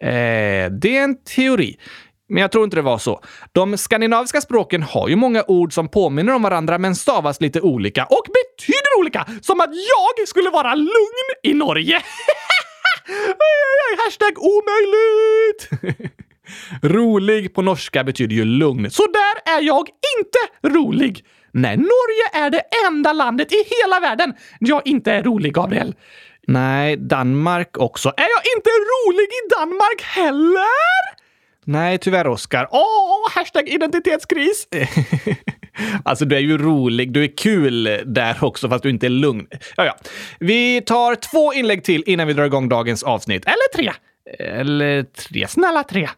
Eh, 0.00 0.70
det 0.70 0.96
är 0.96 1.04
en 1.04 1.24
teori. 1.24 1.76
Men 2.28 2.40
jag 2.40 2.52
tror 2.52 2.64
inte 2.64 2.76
det 2.76 2.82
var 2.82 2.98
så. 2.98 3.20
De 3.52 3.78
skandinaviska 3.78 4.40
språken 4.40 4.82
har 4.82 5.08
ju 5.08 5.16
många 5.16 5.44
ord 5.48 5.74
som 5.74 5.88
påminner 5.88 6.32
om 6.32 6.42
varandra 6.42 6.78
men 6.78 6.94
stavas 6.96 7.40
lite 7.40 7.60
olika 7.60 8.04
och 8.04 8.26
betyder 8.26 8.98
olika. 9.00 9.26
Som 9.42 9.60
att 9.60 9.70
jag 9.70 10.28
skulle 10.28 10.50
vara 10.50 10.74
lugn 10.74 11.28
i 11.42 11.54
Norge. 11.54 12.02
Hashtag 14.04 14.38
omöjligt! 14.38 15.70
rolig 16.82 17.54
på 17.54 17.62
norska 17.62 18.04
betyder 18.04 18.36
ju 18.36 18.44
lugn. 18.44 18.90
Så 18.90 19.02
där 19.06 19.56
är 19.56 19.62
jag 19.62 19.88
inte 20.18 20.68
rolig. 20.78 21.24
Nej, 21.52 21.76
Norge 21.76 22.44
är 22.46 22.50
det 22.50 22.62
enda 22.86 23.12
landet 23.12 23.52
i 23.52 23.56
hela 23.56 24.00
världen 24.00 24.34
jag 24.60 24.82
inte 24.84 25.12
är 25.12 25.22
rolig, 25.22 25.54
Gabriel. 25.54 25.94
Nej, 26.46 26.96
Danmark 26.96 27.78
också. 27.78 28.08
Är 28.08 28.28
jag 28.36 28.56
inte 28.56 28.70
rolig 28.70 29.24
i 29.24 29.48
Danmark 29.58 30.02
heller? 30.02 31.18
Nej, 31.64 31.98
tyvärr, 31.98 32.26
Oskar. 32.26 32.68
Åh, 32.70 33.30
hashtag 33.34 33.68
identitetskris! 33.68 34.68
Alltså, 36.04 36.24
du 36.24 36.36
är 36.36 36.40
ju 36.40 36.58
rolig. 36.58 37.12
Du 37.12 37.24
är 37.24 37.36
kul 37.36 37.84
där 38.06 38.44
också, 38.44 38.68
fast 38.68 38.82
du 38.82 38.90
inte 38.90 39.06
är 39.06 39.10
lugn. 39.10 39.46
Ja, 39.76 39.84
ja. 39.84 39.96
Vi 40.38 40.80
tar 40.80 41.14
två 41.14 41.54
inlägg 41.54 41.84
till 41.84 42.02
innan 42.06 42.26
vi 42.26 42.32
drar 42.32 42.44
igång 42.44 42.68
dagens 42.68 43.02
avsnitt. 43.02 43.44
Eller 43.44 43.74
tre. 43.76 43.92
Eller 44.38 45.02
tre. 45.02 45.48
Snälla 45.48 45.84
tre. 45.84 46.08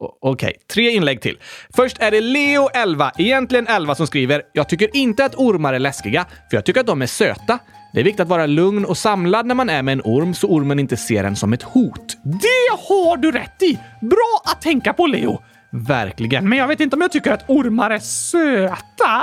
Okej, 0.00 0.28
okay. 0.30 0.52
tre 0.72 0.90
inlägg 0.90 1.20
till. 1.20 1.38
Först 1.76 1.96
är 2.00 2.10
det 2.10 2.20
Leo 2.20 2.68
11, 2.74 3.12
egentligen 3.18 3.66
11, 3.66 3.94
som 3.94 4.06
skriver 4.06 4.42
“Jag 4.52 4.68
tycker 4.68 4.96
inte 4.96 5.24
att 5.24 5.34
ormar 5.34 5.74
är 5.74 5.78
läskiga, 5.78 6.26
för 6.50 6.56
jag 6.56 6.64
tycker 6.64 6.80
att 6.80 6.86
de 6.86 7.02
är 7.02 7.06
söta. 7.06 7.58
Det 7.92 8.00
är 8.00 8.04
viktigt 8.04 8.20
att 8.20 8.28
vara 8.28 8.46
lugn 8.46 8.84
och 8.84 8.98
samlad 8.98 9.46
när 9.46 9.54
man 9.54 9.70
är 9.70 9.82
med 9.82 9.92
en 9.92 10.02
orm 10.04 10.34
så 10.34 10.48
ormen 10.48 10.78
inte 10.78 10.96
ser 10.96 11.24
en 11.24 11.36
som 11.36 11.52
ett 11.52 11.62
hot.” 11.62 12.16
Det 12.24 12.76
har 12.88 13.16
du 13.16 13.30
rätt 13.30 13.62
i! 13.62 13.78
Bra 14.00 14.42
att 14.44 14.62
tänka 14.62 14.92
på, 14.92 15.06
Leo. 15.06 15.42
Verkligen. 15.70 16.48
Men 16.48 16.58
jag 16.58 16.68
vet 16.68 16.80
inte 16.80 16.96
om 16.96 17.02
jag 17.02 17.12
tycker 17.12 17.32
att 17.32 17.44
ormar 17.50 17.90
är 17.90 17.98
söta. 17.98 19.22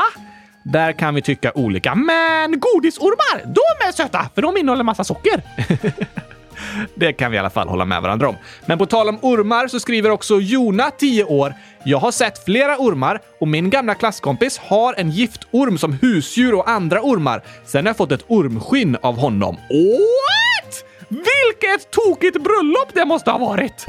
Där 0.64 0.92
kan 0.92 1.16
vi 1.16 1.22
tycka 1.22 1.52
olika. 1.56 1.96
Men 1.96 2.60
godisormar, 2.60 3.46
de 3.46 3.88
är 3.88 3.92
söta, 3.92 4.30
för 4.36 4.42
de 4.42 4.58
innehåller 4.58 4.84
massa 4.84 5.04
socker. 5.04 5.42
Det 6.96 7.14
kan 7.14 7.32
vi 7.32 7.38
i 7.38 7.40
alla 7.40 7.50
fall 7.50 7.68
hålla 7.68 7.86
med 7.86 8.02
varandra 8.02 8.30
om. 8.30 8.36
Men 8.66 8.78
på 8.78 8.86
tal 8.86 9.10
om 9.10 9.20
ormar 9.22 9.68
så 9.68 9.80
skriver 9.80 10.10
också 10.10 10.40
Jona, 10.40 10.92
10 10.92 11.24
år. 11.24 11.54
Jag 11.84 11.98
har 11.98 12.12
sett 12.12 12.46
flera 12.46 12.78
ormar 12.78 13.22
och 13.40 13.48
min 13.48 13.70
gamla 13.70 13.96
klasskompis 13.96 14.58
har 14.58 14.94
en 14.98 15.12
giftorm 15.12 15.78
som 15.78 15.94
husdjur 15.94 16.54
och 16.54 16.70
andra 16.70 17.02
ormar. 17.02 17.42
Sen 17.66 17.86
har 17.86 17.90
jag 17.90 17.98
fått 17.98 18.12
ett 18.12 18.25
ormskinn 18.28 18.98
av 19.02 19.18
honom. 19.18 19.56
What? 19.56 20.84
Vilket 21.10 21.92
tokigt 21.92 22.44
bröllop 22.44 22.94
det 22.94 23.06
måste 23.06 23.32
ha 23.32 23.38
varit! 23.38 23.88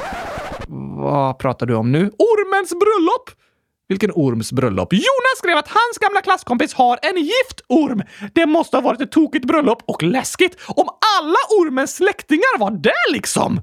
Vad 0.98 1.38
pratar 1.38 1.66
du 1.66 1.74
om 1.74 1.92
nu? 1.92 1.98
Ormens 2.18 2.70
bröllop! 2.70 3.30
Vilken 3.88 4.10
orms 4.14 4.52
bröllop? 4.52 4.92
Jonas 4.92 5.38
skrev 5.38 5.56
att 5.56 5.68
hans 5.68 5.98
gamla 6.00 6.20
klasskompis 6.22 6.74
har 6.74 6.98
en 7.02 7.16
gift 7.16 7.60
orm. 7.68 8.02
Det 8.32 8.46
måste 8.46 8.76
ha 8.76 8.80
varit 8.82 9.00
ett 9.00 9.12
tokigt 9.12 9.44
bröllop 9.44 9.82
och 9.86 10.02
läskigt 10.02 10.56
om 10.68 10.88
alla 11.18 11.38
ormens 11.60 11.96
släktingar 11.96 12.58
var 12.58 12.70
där 12.70 13.12
liksom. 13.12 13.60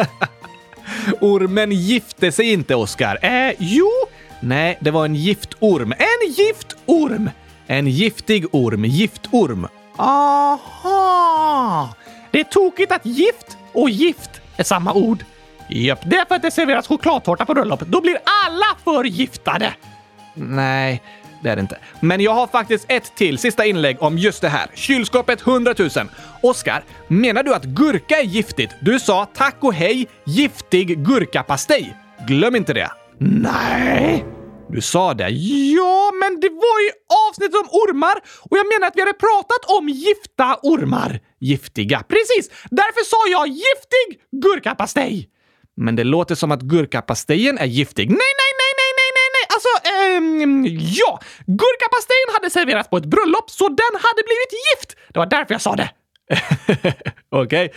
ormen 1.20 1.72
gifte 1.72 2.32
sig 2.32 2.52
inte, 2.52 2.74
Oskar. 2.74 3.18
Eh, 3.22 3.52
jo, 3.58 3.90
Nej, 4.40 4.78
det 4.80 4.90
var 4.90 5.04
en 5.04 5.14
giftorm. 5.14 5.92
en 5.92 6.30
giftorm. 6.32 7.30
En 7.66 7.86
giftig 7.86 8.54
orm. 8.54 8.84
Giftorm. 8.84 9.68
Aha! 9.96 11.94
Det 12.30 12.40
är 12.40 12.44
tokigt 12.44 12.92
att 12.92 13.06
gift 13.06 13.56
och 13.72 13.90
gift 13.90 14.30
är 14.56 14.64
samma 14.64 14.92
ord. 14.92 15.24
Japp, 15.68 16.00
det 16.04 16.16
är 16.16 16.24
för 16.24 16.34
att 16.34 16.42
det 16.42 16.50
serveras 16.50 16.86
chokladtårta 16.86 17.44
på 17.44 17.54
bröllopet. 17.54 17.88
Då 17.88 18.00
blir 18.00 18.18
alla 18.44 18.66
förgiftade. 18.84 19.74
Nej, 20.34 21.02
det 21.42 21.50
är 21.50 21.56
det 21.56 21.60
inte. 21.60 21.78
Men 22.00 22.20
jag 22.20 22.34
har 22.34 22.46
faktiskt 22.46 22.84
ett 22.88 23.16
till 23.16 23.38
sista 23.38 23.64
inlägg 23.64 24.02
om 24.02 24.18
just 24.18 24.42
det 24.42 24.48
här. 24.48 24.66
Kylskåpet 24.74 25.46
100 25.46 25.74
000. 25.78 25.90
Oskar, 26.42 26.84
menar 27.08 27.42
du 27.42 27.54
att 27.54 27.64
gurka 27.64 28.16
är 28.16 28.24
giftigt? 28.24 28.72
Du 28.80 29.00
sa 29.00 29.26
tack 29.34 29.56
och 29.60 29.74
hej, 29.74 30.08
giftig 30.24 31.04
gurkapastej. 31.04 31.96
Glöm 32.26 32.56
inte 32.56 32.72
det. 32.72 32.90
Nej! 33.18 34.24
Du 34.68 34.80
sa 34.80 35.14
det. 35.14 35.28
Ja, 35.28 36.12
men 36.20 36.40
det 36.40 36.48
var 36.48 36.80
ju 36.84 36.90
avsnittet 37.28 37.54
om 37.54 37.68
ormar 37.70 38.14
och 38.50 38.58
jag 38.58 38.66
menar 38.66 38.86
att 38.86 38.96
vi 38.96 39.00
hade 39.00 39.12
pratat 39.12 39.64
om 39.78 39.88
gifta 39.88 40.58
ormar. 40.62 41.20
Giftiga. 41.40 42.02
Precis! 42.08 42.50
Därför 42.70 43.04
sa 43.04 43.16
jag 43.30 43.48
giftig 43.48 44.06
gurkapastej. 44.42 45.28
Men 45.76 45.96
det 45.96 46.04
låter 46.04 46.34
som 46.34 46.52
att 46.52 46.62
gurkapastejen 46.62 47.58
är 47.58 47.66
giftig. 47.66 48.08
Nej, 48.08 48.32
nej, 48.40 48.52
nej, 48.60 48.72
nej, 48.80 48.92
nej, 48.98 49.10
nej, 49.18 49.28
nej! 49.36 49.46
Alltså, 49.54 49.72
ehm, 49.92 50.64
ja! 50.98 51.20
Gurkapastejen 51.46 52.28
hade 52.34 52.50
serverats 52.50 52.90
på 52.90 52.96
ett 52.96 53.04
bröllop, 53.04 53.50
så 53.50 53.68
den 53.68 53.94
hade 54.06 54.22
blivit 54.28 54.52
gift! 54.66 54.96
Det 55.12 55.18
var 55.18 55.26
därför 55.26 55.54
jag 55.54 55.60
sa 55.60 55.76
det. 55.76 55.90
Okej, 57.30 57.66
okay. 57.66 57.68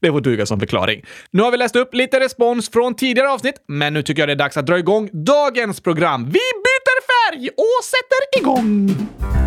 det 0.00 0.10
får 0.10 0.20
duga 0.20 0.46
som 0.46 0.60
förklaring. 0.60 1.04
Nu 1.30 1.42
har 1.42 1.50
vi 1.50 1.56
läst 1.56 1.76
upp 1.76 1.94
lite 1.94 2.20
respons 2.20 2.70
från 2.70 2.94
tidigare 2.94 3.30
avsnitt, 3.30 3.64
men 3.68 3.94
nu 3.94 4.02
tycker 4.02 4.22
jag 4.22 4.28
det 4.28 4.32
är 4.32 4.36
dags 4.36 4.56
att 4.56 4.66
dra 4.66 4.78
igång 4.78 5.10
dagens 5.12 5.80
program. 5.80 6.24
Vi 6.24 6.40
byter 6.64 7.00
färg 7.06 7.48
och 7.48 7.84
sätter 7.84 8.40
igång! 8.40 9.43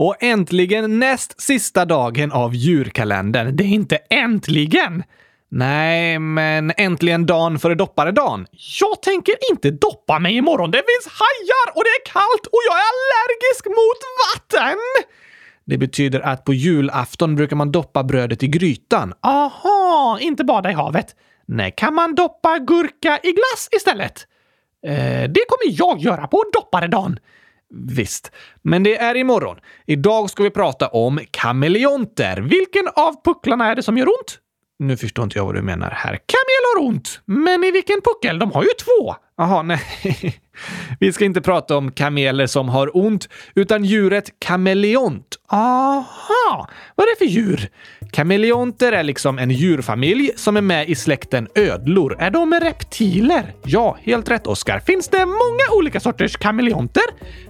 Och 0.00 0.22
äntligen 0.22 0.98
näst 0.98 1.40
sista 1.40 1.84
dagen 1.84 2.32
av 2.32 2.54
djurkalendern. 2.54 3.56
Det 3.56 3.64
är 3.64 3.68
inte 3.68 3.96
äntligen! 3.96 5.02
Nej, 5.48 6.18
men 6.18 6.72
äntligen 6.76 7.26
dagen 7.26 7.58
före 7.58 7.74
dopparedagen. 7.74 8.46
Jag 8.80 9.02
tänker 9.02 9.34
inte 9.50 9.70
doppa 9.70 10.18
mig 10.18 10.36
imorgon. 10.36 10.70
Det 10.70 10.78
finns 10.78 11.14
hajar 11.14 11.76
och 11.76 11.84
det 11.84 11.88
är 11.88 12.12
kallt 12.12 12.46
och 12.46 12.60
jag 12.68 12.76
är 12.76 12.86
allergisk 12.92 13.66
mot 13.66 14.00
vatten! 14.24 14.78
Det 15.64 15.78
betyder 15.78 16.20
att 16.20 16.44
på 16.44 16.54
julafton 16.54 17.36
brukar 17.36 17.56
man 17.56 17.72
doppa 17.72 18.04
brödet 18.04 18.42
i 18.42 18.48
grytan. 18.48 19.14
Aha, 19.22 20.18
inte 20.20 20.44
bada 20.44 20.70
i 20.70 20.74
havet. 20.74 21.06
Nej, 21.46 21.74
kan 21.76 21.94
man 21.94 22.14
doppa 22.14 22.58
gurka 22.58 23.18
i 23.22 23.32
glass 23.32 23.68
istället? 23.72 24.26
Eh, 24.86 25.30
det 25.30 25.44
kommer 25.48 25.78
jag 25.78 25.98
göra 25.98 26.26
på 26.26 26.44
dopparedagen. 26.52 27.18
Visst, 27.70 28.32
men 28.62 28.82
det 28.82 28.96
är 28.96 29.14
imorgon. 29.14 29.56
Idag 29.86 30.30
ska 30.30 30.42
vi 30.42 30.50
prata 30.50 30.88
om 30.88 31.20
kameleonter. 31.30 32.36
Vilken 32.40 32.88
av 32.96 33.24
pucklarna 33.24 33.66
är 33.70 33.74
det 33.74 33.82
som 33.82 33.98
gör 33.98 34.06
ont? 34.06 34.38
Nu 34.78 34.96
förstår 34.96 35.24
inte 35.24 35.38
jag 35.38 35.46
vad 35.46 35.54
du 35.54 35.62
menar 35.62 35.90
här. 35.90 36.18
Kameleonter! 36.26 36.59
Har 36.74 36.86
ont, 36.86 37.20
men 37.24 37.64
i 37.64 37.70
vilken 37.70 38.00
puckel? 38.00 38.38
De 38.38 38.52
har 38.52 38.62
ju 38.62 38.70
två. 38.84 39.14
Jaha, 39.36 39.62
nej. 39.62 39.80
Vi 41.00 41.12
ska 41.12 41.24
inte 41.24 41.40
prata 41.40 41.76
om 41.76 41.92
kameler 41.92 42.46
som 42.46 42.68
har 42.68 42.96
ont, 42.96 43.28
utan 43.54 43.84
djuret 43.84 44.30
kameleont. 44.38 45.36
Aha, 45.48 46.68
vad 46.94 47.06
är 47.06 47.14
det 47.14 47.18
för 47.18 47.24
djur? 47.24 47.68
Kameleonter 48.12 48.92
är 48.92 49.02
liksom 49.02 49.38
en 49.38 49.50
djurfamilj 49.50 50.30
som 50.36 50.56
är 50.56 50.60
med 50.60 50.88
i 50.88 50.94
släkten 50.94 51.48
ödlor. 51.54 52.16
Är 52.18 52.30
de 52.30 52.54
reptiler? 52.54 53.54
Ja, 53.64 53.98
helt 54.02 54.30
rätt 54.30 54.46
Oskar. 54.46 54.80
Finns 54.80 55.08
det 55.08 55.26
många 55.26 55.78
olika 55.78 56.00
sorters 56.00 56.36
kameleonter? 56.36 57.02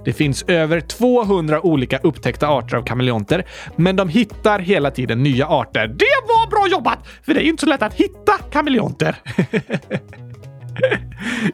Det 0.05 0.12
finns 0.12 0.43
över 0.43 0.81
200 0.81 1.67
olika 1.67 1.99
upptäckta 1.99 2.49
arter 2.49 2.77
av 2.77 2.83
kameleonter, 2.83 3.47
men 3.77 3.97
de 3.97 4.09
hittar 4.09 4.59
hela 4.59 4.91
tiden 4.91 5.23
nya 5.23 5.47
arter. 5.47 5.87
Det 5.87 6.29
var 6.29 6.50
bra 6.50 6.67
jobbat! 6.69 6.99
För 7.23 7.35
det 7.35 7.41
är 7.41 7.45
ju 7.45 7.50
inte 7.50 7.61
så 7.61 7.69
lätt 7.69 7.83
att 7.83 7.95
hitta 7.95 8.33
kameleonter. 8.53 9.10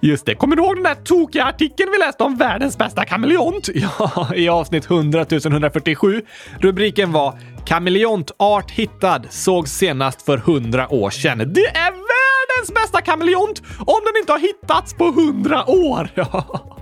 Just 0.00 0.26
det. 0.26 0.34
Kommer 0.34 0.56
du 0.56 0.62
ihåg 0.62 0.76
den 0.76 0.84
där 0.84 0.94
tokiga 0.94 1.44
artikeln 1.44 1.90
vi 1.92 1.98
läste 1.98 2.24
om 2.24 2.36
världens 2.36 2.78
bästa 2.78 3.04
kameleont? 3.04 3.68
Ja, 3.74 4.28
i 4.34 4.48
avsnitt 4.48 4.90
100 4.90 5.26
147. 5.30 6.22
Rubriken 6.60 7.12
var 7.12 7.38
“Kameleontart 7.66 8.70
hittad 8.70 9.22
sågs 9.30 9.72
senast 9.72 10.22
för 10.22 10.38
100 10.38 10.92
år 10.92 11.10
sedan”. 11.10 11.38
Det 11.38 11.66
är 11.66 11.90
världens 11.90 12.74
bästa 12.74 13.00
kameleont 13.00 13.62
om 13.78 14.00
den 14.04 14.20
inte 14.20 14.32
har 14.32 14.38
hittats 14.38 14.94
på 14.94 15.04
100 15.04 15.70
år! 15.70 16.08
Ja. 16.14 16.72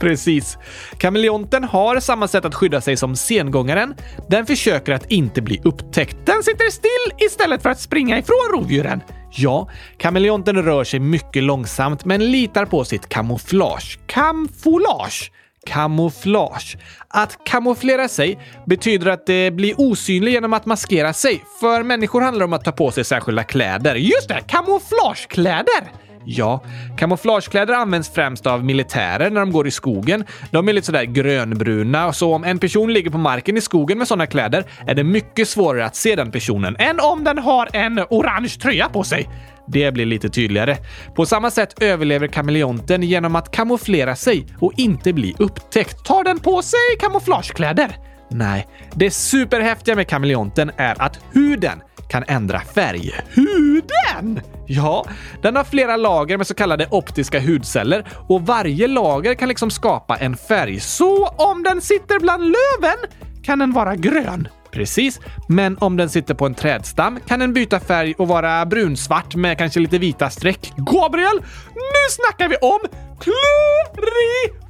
Precis. 0.00 0.58
Kameleonten 0.98 1.64
har 1.64 2.00
samma 2.00 2.28
sätt 2.28 2.44
att 2.44 2.54
skydda 2.54 2.80
sig 2.80 2.96
som 2.96 3.16
sengångaren. 3.16 3.94
Den 4.28 4.46
försöker 4.46 4.92
att 4.92 5.10
inte 5.10 5.42
bli 5.42 5.60
upptäckt. 5.64 6.16
Den 6.26 6.42
sitter 6.42 6.70
still 6.70 7.26
istället 7.26 7.62
för 7.62 7.70
att 7.70 7.80
springa 7.80 8.18
ifrån 8.18 8.52
rovdjuren. 8.52 9.00
Ja, 9.30 9.68
kameleonten 9.98 10.62
rör 10.62 10.84
sig 10.84 11.00
mycket 11.00 11.42
långsamt 11.42 12.04
men 12.04 12.30
litar 12.30 12.64
på 12.64 12.84
sitt 12.84 13.08
kamouflage. 13.08 13.98
Kamouflage? 14.06 15.32
Kamouflage. 15.66 16.76
Att 17.08 17.44
kamouflera 17.44 18.08
sig 18.08 18.38
betyder 18.66 19.06
att 19.10 19.26
det 19.26 19.50
blir 19.50 19.74
osynlig 19.80 20.32
genom 20.32 20.52
att 20.52 20.66
maskera 20.66 21.12
sig. 21.12 21.44
För 21.60 21.82
människor 21.82 22.20
handlar 22.20 22.38
det 22.38 22.44
om 22.44 22.52
att 22.52 22.64
ta 22.64 22.72
på 22.72 22.90
sig 22.90 23.04
särskilda 23.04 23.44
kläder. 23.44 23.94
Just 23.94 24.28
det, 24.28 24.40
kamouflagekläder! 24.46 26.07
Ja, 26.24 26.62
kamouflagekläder 26.96 27.74
används 27.74 28.10
främst 28.10 28.46
av 28.46 28.64
militärer 28.64 29.30
när 29.30 29.40
de 29.40 29.52
går 29.52 29.66
i 29.66 29.70
skogen. 29.70 30.24
De 30.50 30.68
är 30.68 30.72
lite 30.72 30.86
sådär 30.86 31.04
grönbruna, 31.04 32.12
så 32.12 32.34
om 32.34 32.44
en 32.44 32.58
person 32.58 32.92
ligger 32.92 33.10
på 33.10 33.18
marken 33.18 33.56
i 33.56 33.60
skogen 33.60 33.98
med 33.98 34.08
sådana 34.08 34.26
kläder 34.26 34.64
är 34.86 34.94
det 34.94 35.04
mycket 35.04 35.48
svårare 35.48 35.84
att 35.86 35.96
se 35.96 36.16
den 36.16 36.30
personen 36.30 36.76
än 36.78 37.00
om 37.00 37.24
den 37.24 37.38
har 37.38 37.68
en 37.72 37.98
orange 37.98 38.48
tröja 38.48 38.88
på 38.88 39.04
sig. 39.04 39.28
Det 39.66 39.92
blir 39.92 40.06
lite 40.06 40.28
tydligare. 40.28 40.76
På 41.14 41.26
samma 41.26 41.50
sätt 41.50 41.82
överlever 41.82 42.26
kameleonten 42.26 43.02
genom 43.02 43.36
att 43.36 43.50
kamouflera 43.50 44.16
sig 44.16 44.46
och 44.60 44.72
inte 44.76 45.12
bli 45.12 45.34
upptäckt. 45.38 46.04
Tar 46.04 46.24
den 46.24 46.38
på 46.38 46.62
sig 46.62 46.80
kamouflagekläder? 47.00 47.96
Nej, 48.30 48.66
det 48.94 49.10
superhäftiga 49.10 49.96
med 49.96 50.08
kameleonten 50.08 50.70
är 50.76 51.02
att 51.02 51.20
huden 51.32 51.80
kan 52.08 52.24
ändra 52.28 52.60
färg. 52.60 53.10
Huden? 53.34 54.40
Ja, 54.70 55.04
den 55.42 55.56
har 55.56 55.64
flera 55.64 55.96
lager 55.96 56.36
med 56.36 56.46
så 56.46 56.54
kallade 56.54 56.86
optiska 56.90 57.40
hudceller 57.40 58.06
och 58.28 58.46
varje 58.46 58.86
lager 58.86 59.34
kan 59.34 59.48
liksom 59.48 59.70
skapa 59.70 60.16
en 60.16 60.36
färg. 60.36 60.80
Så 60.80 61.26
om 61.26 61.62
den 61.62 61.80
sitter 61.80 62.20
bland 62.20 62.42
löven 62.42 62.98
kan 63.42 63.58
den 63.58 63.72
vara 63.72 63.96
grön? 63.96 64.48
Precis, 64.70 65.20
men 65.48 65.78
om 65.78 65.96
den 65.96 66.08
sitter 66.08 66.34
på 66.34 66.46
en 66.46 66.54
trädstam 66.54 67.20
kan 67.26 67.40
den 67.40 67.52
byta 67.52 67.80
färg 67.80 68.14
och 68.18 68.28
vara 68.28 68.66
brunsvart 68.66 69.34
med 69.34 69.58
kanske 69.58 69.80
lite 69.80 69.98
vita 69.98 70.30
streck. 70.30 70.72
Gabriel, 70.76 71.42
nu 71.74 72.08
snackar 72.10 72.48
vi 72.48 72.56
om 72.56 72.80
klorifaxit! 73.20 74.68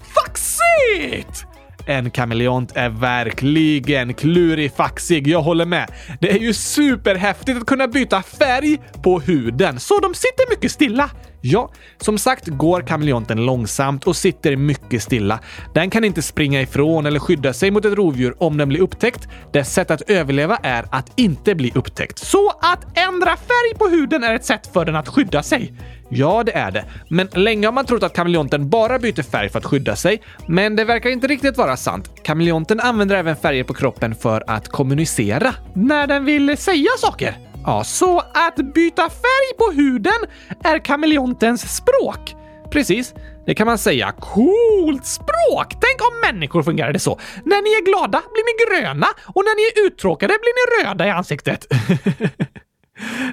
En 1.89 2.11
kameleont 2.11 2.73
är 2.77 2.89
verkligen 2.89 4.15
klurifaxig, 4.15 5.29
jag 5.29 5.43
håller 5.43 5.65
med. 5.65 5.91
Det 6.21 6.31
är 6.31 6.39
ju 6.39 6.53
superhäftigt 6.53 7.59
att 7.59 7.67
kunna 7.67 7.89
byta 7.89 8.23
färg 8.23 8.79
på 9.03 9.21
huden. 9.21 9.81
Så 9.81 10.01
de 10.01 10.15
sitter 10.15 10.51
mycket 10.51 10.73
stilla? 10.73 11.11
Ja, 11.41 11.71
som 11.99 12.19
sagt 12.19 12.47
går 12.47 12.81
kameleonten 12.83 13.47
långsamt 13.47 14.05
och 14.05 14.17
sitter 14.17 14.57
mycket 14.57 15.03
stilla. 15.03 15.41
Den 15.75 15.91
kan 15.91 16.05
inte 16.05 16.23
springa 16.23 16.63
ifrån 16.63 17.07
eller 17.07 17.21
skydda 17.21 17.53
sig 17.53 17.71
mot 17.71 17.85
ett 17.85 17.95
rovdjur 17.95 18.35
om 18.39 18.57
den 18.57 18.69
blir 18.69 18.81
upptäckt. 18.81 19.29
Dess 19.53 19.75
sätt 19.75 19.91
att 19.91 20.11
överleva 20.11 20.57
är 20.63 20.85
att 20.91 21.13
inte 21.17 21.55
bli 21.55 21.73
upptäckt. 21.75 22.19
Så 22.19 22.49
att 22.61 22.99
ändra 22.99 23.37
färg 23.37 23.79
på 23.79 23.89
huden 23.89 24.25
är 24.25 24.35
ett 24.35 24.45
sätt 24.45 24.71
för 24.73 24.85
den 24.85 24.97
att 24.97 25.09
skydda 25.09 25.43
sig? 25.43 25.73
Ja, 26.11 26.43
det 26.43 26.53
är 26.53 26.71
det. 26.71 26.85
Men 27.09 27.29
länge 27.33 27.67
har 27.67 27.73
man 27.73 27.87
trott 27.87 28.03
att 28.03 28.13
kameleonten 28.13 28.69
bara 28.69 28.99
byter 28.99 29.23
färg 29.23 29.49
för 29.49 29.59
att 29.59 29.65
skydda 29.65 29.97
sig. 29.97 30.23
Men 30.47 30.77
det 30.77 30.85
verkar 30.85 31.11
inte 31.11 31.27
riktigt 31.27 31.57
vara 31.57 31.77
sant. 31.77 32.11
Kameleonten 32.23 32.81
använder 32.81 33.17
även 33.17 33.37
färger 33.37 33.65
på 33.65 33.75
kroppen 33.75 34.15
för 34.15 34.45
att 34.47 34.69
kommunicera. 34.69 35.55
När 35.75 36.07
den 36.07 36.25
vill 36.25 36.57
säga 36.57 36.91
saker? 36.99 37.39
Ja, 37.67 37.85
så 37.85 38.19
att 38.19 38.57
byta 38.75 39.03
färg 39.03 39.57
på 39.59 39.73
huden 39.73 40.19
är 40.65 40.79
kameleontens 40.79 41.77
språk? 41.77 42.35
Precis. 42.71 43.15
det 43.47 43.55
kan 43.55 43.67
man 43.67 43.79
säga. 43.79 44.13
Coolt 44.13 45.07
språk! 45.07 45.69
Tänk 45.71 46.01
om 46.01 46.33
människor 46.33 46.63
fungerade 46.63 46.99
så. 46.99 47.19
När 47.45 47.63
ni 47.63 47.71
är 47.71 47.85
glada 47.85 48.23
blir 48.33 48.45
ni 48.45 48.81
gröna 48.81 49.07
och 49.25 49.45
när 49.45 49.57
ni 49.57 49.63
är 49.63 49.87
uttråkade 49.87 50.29
blir 50.29 50.85
ni 50.85 50.85
röda 50.85 51.07
i 51.07 51.11
ansiktet. 51.11 51.67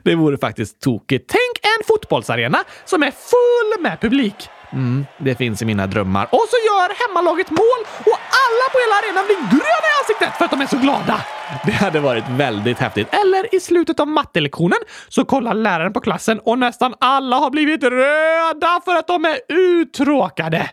Det 0.03 0.15
vore 0.15 0.38
faktiskt 0.38 0.81
tokigt. 0.81 1.29
Tänk 1.29 1.74
en 1.74 1.86
fotbollsarena 1.88 2.57
som 2.86 3.03
är 3.03 3.12
full 3.12 3.84
med 3.84 4.01
publik. 4.01 4.50
Mm, 4.74 5.05
det 5.17 5.36
finns 5.36 5.62
i 5.62 5.65
mina 5.65 5.88
drömmar. 5.88 6.24
Och 6.24 6.45
så 6.50 6.57
gör 6.65 7.07
hemmalaget 7.07 7.50
mål 7.50 7.81
och 8.00 8.19
alla 8.43 8.65
på 8.72 8.77
hela 8.84 8.95
arenan 8.95 9.25
blir 9.25 9.38
gröna 9.50 9.88
i 9.91 9.93
ansiktet 10.01 10.38
för 10.38 10.45
att 10.45 10.51
de 10.51 10.62
är 10.62 10.65
så 10.65 10.77
glada. 10.77 11.22
Det 11.65 11.72
hade 11.72 12.00
varit 12.00 12.24
väldigt 12.29 12.79
häftigt. 12.79 13.07
Eller 13.13 13.55
i 13.55 13.60
slutet 13.60 14.00
av 14.00 14.07
mattelektionen 14.07 14.77
så 15.07 15.25
kollar 15.25 15.53
läraren 15.53 15.93
på 15.93 16.00
klassen 16.00 16.39
och 16.39 16.60
nästan 16.60 16.93
alla 17.00 17.36
har 17.36 17.50
blivit 17.50 17.84
röda 17.84 18.81
för 18.86 18.95
att 18.95 19.07
de 19.07 19.25
är 19.25 19.39
uttråkade. 19.50 20.69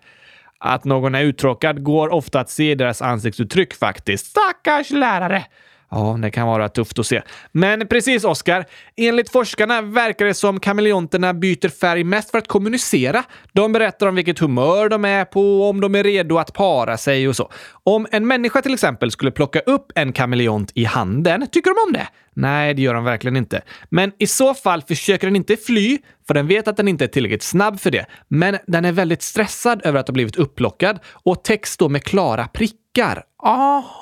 Att 0.58 0.84
någon 0.84 1.14
är 1.14 1.22
uttråkad 1.22 1.82
går 1.82 2.08
ofta 2.12 2.40
att 2.40 2.50
se 2.50 2.70
i 2.70 2.74
deras 2.74 3.02
ansiktsuttryck 3.02 3.74
faktiskt. 3.74 4.26
Stackars 4.26 4.90
lärare! 4.90 5.44
Ja, 5.94 6.18
det 6.22 6.30
kan 6.30 6.46
vara 6.46 6.68
tufft 6.68 6.98
att 6.98 7.06
se. 7.06 7.22
Men 7.52 7.88
precis, 7.88 8.24
Oskar. 8.24 8.64
Enligt 8.96 9.32
forskarna 9.32 9.82
verkar 9.82 10.26
det 10.26 10.34
som 10.34 10.60
kameleonterna 10.60 11.34
byter 11.34 11.68
färg 11.68 12.04
mest 12.04 12.30
för 12.30 12.38
att 12.38 12.48
kommunicera. 12.48 13.24
De 13.52 13.72
berättar 13.72 14.06
om 14.06 14.14
vilket 14.14 14.38
humör 14.38 14.88
de 14.88 15.04
är 15.04 15.24
på, 15.24 15.68
om 15.68 15.80
de 15.80 15.94
är 15.94 16.04
redo 16.04 16.38
att 16.38 16.52
para 16.52 16.96
sig 16.96 17.28
och 17.28 17.36
så. 17.36 17.50
Om 17.84 18.06
en 18.10 18.26
människa 18.26 18.62
till 18.62 18.74
exempel 18.74 19.10
skulle 19.10 19.30
plocka 19.30 19.60
upp 19.60 19.92
en 19.94 20.12
kameleont 20.12 20.72
i 20.74 20.84
handen, 20.84 21.46
tycker 21.52 21.70
de 21.70 21.88
om 21.88 21.92
det? 21.92 22.08
Nej, 22.34 22.74
det 22.74 22.82
gör 22.82 22.94
de 22.94 23.04
verkligen 23.04 23.36
inte. 23.36 23.62
Men 23.88 24.12
i 24.18 24.26
så 24.26 24.54
fall 24.54 24.82
försöker 24.82 25.26
den 25.26 25.36
inte 25.36 25.56
fly, 25.56 25.98
för 26.26 26.34
den 26.34 26.46
vet 26.46 26.68
att 26.68 26.76
den 26.76 26.88
inte 26.88 27.04
är 27.04 27.08
tillräckligt 27.08 27.42
snabb 27.42 27.80
för 27.80 27.90
det. 27.90 28.06
Men 28.28 28.58
den 28.66 28.84
är 28.84 28.92
väldigt 28.92 29.22
stressad 29.22 29.80
över 29.84 30.00
att 30.00 30.08
ha 30.08 30.12
blivit 30.12 30.36
upplockad 30.36 30.98
och 31.12 31.44
täcks 31.44 31.76
då 31.76 31.88
med 31.88 32.04
klara 32.04 32.48
prickar. 32.48 33.22
Aha! 33.42 34.01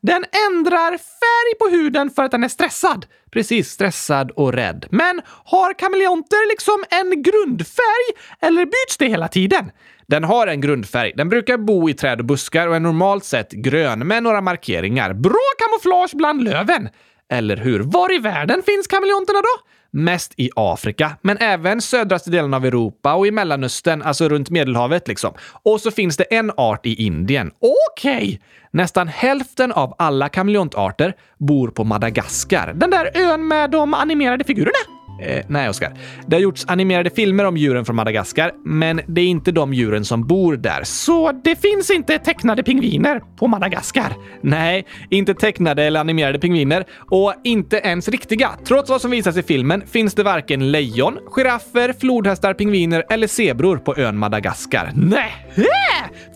Den 0.00 0.24
ändrar 0.50 0.90
färg 0.90 1.58
på 1.58 1.76
huden 1.76 2.10
för 2.10 2.24
att 2.24 2.30
den 2.30 2.44
är 2.44 2.48
stressad. 2.48 3.06
Precis, 3.30 3.70
stressad 3.70 4.30
och 4.30 4.52
rädd. 4.52 4.86
Men 4.90 5.20
har 5.44 5.74
kameleonter 5.74 6.48
liksom 6.48 6.84
en 6.90 7.22
grundfärg 7.22 8.06
eller 8.40 8.64
byts 8.64 8.96
det 8.98 9.06
hela 9.06 9.28
tiden? 9.28 9.70
Den 10.06 10.24
har 10.24 10.46
en 10.46 10.60
grundfärg. 10.60 11.12
Den 11.16 11.28
brukar 11.28 11.56
bo 11.58 11.90
i 11.90 11.94
träd 11.94 12.18
och 12.18 12.26
buskar 12.26 12.68
och 12.68 12.76
är 12.76 12.80
normalt 12.80 13.24
sett 13.24 13.50
grön 13.50 14.06
med 14.06 14.22
några 14.22 14.40
markeringar. 14.40 15.12
Bra 15.12 15.50
kamouflage 15.58 16.16
bland 16.16 16.44
löven! 16.44 16.88
Eller 17.30 17.56
hur? 17.56 17.80
Var 17.80 18.14
i 18.14 18.18
världen 18.18 18.62
finns 18.66 18.86
kameleonterna 18.86 19.38
då? 19.38 19.66
Mest 19.92 20.34
i 20.36 20.50
Afrika, 20.56 21.16
men 21.22 21.36
även 21.40 21.80
södraste 21.80 22.30
delen 22.30 22.54
av 22.54 22.64
Europa 22.64 23.14
och 23.14 23.26
i 23.26 23.30
Mellanöstern, 23.30 24.02
alltså 24.02 24.28
runt 24.28 24.50
Medelhavet 24.50 25.08
liksom. 25.08 25.34
Och 25.62 25.80
så 25.80 25.90
finns 25.90 26.16
det 26.16 26.24
en 26.24 26.52
art 26.56 26.86
i 26.86 26.94
Indien. 27.04 27.50
Okej! 27.58 28.16
Okay. 28.16 28.38
Nästan 28.70 29.08
hälften 29.08 29.72
av 29.72 29.94
alla 29.98 30.28
kameleontarter 30.28 31.14
bor 31.38 31.68
på 31.68 31.84
Madagaskar. 31.84 32.72
Den 32.74 32.90
där 32.90 33.10
ön 33.14 33.48
med 33.48 33.70
de 33.70 33.94
animerade 33.94 34.44
figurerna? 34.44 34.99
Eh, 35.20 35.44
nej, 35.48 35.68
Oskar. 35.68 35.92
Det 36.26 36.36
har 36.36 36.40
gjorts 36.40 36.64
animerade 36.68 37.10
filmer 37.10 37.44
om 37.44 37.56
djuren 37.56 37.84
från 37.84 37.96
Madagaskar, 37.96 38.52
men 38.64 39.00
det 39.06 39.20
är 39.20 39.26
inte 39.26 39.52
de 39.52 39.74
djuren 39.74 40.04
som 40.04 40.26
bor 40.26 40.56
där. 40.56 40.80
Så 40.84 41.32
det 41.32 41.56
finns 41.56 41.90
inte 41.90 42.18
tecknade 42.18 42.62
pingviner 42.62 43.20
på 43.38 43.46
Madagaskar? 43.46 44.12
Nej, 44.40 44.86
inte 45.10 45.34
tecknade 45.34 45.84
eller 45.84 46.00
animerade 46.00 46.38
pingviner 46.38 46.84
och 47.10 47.34
inte 47.44 47.76
ens 47.76 48.08
riktiga. 48.08 48.50
Trots 48.64 48.90
vad 48.90 49.00
som 49.00 49.10
visas 49.10 49.36
i 49.36 49.42
filmen 49.42 49.82
finns 49.86 50.14
det 50.14 50.22
varken 50.22 50.72
lejon, 50.72 51.18
giraffer, 51.36 51.92
flodhästar, 52.00 52.54
pingviner 52.54 53.04
eller 53.10 53.26
zebror 53.26 53.76
på 53.76 53.96
ön 53.96 54.16
Madagaskar. 54.16 54.92
Nej, 54.94 55.32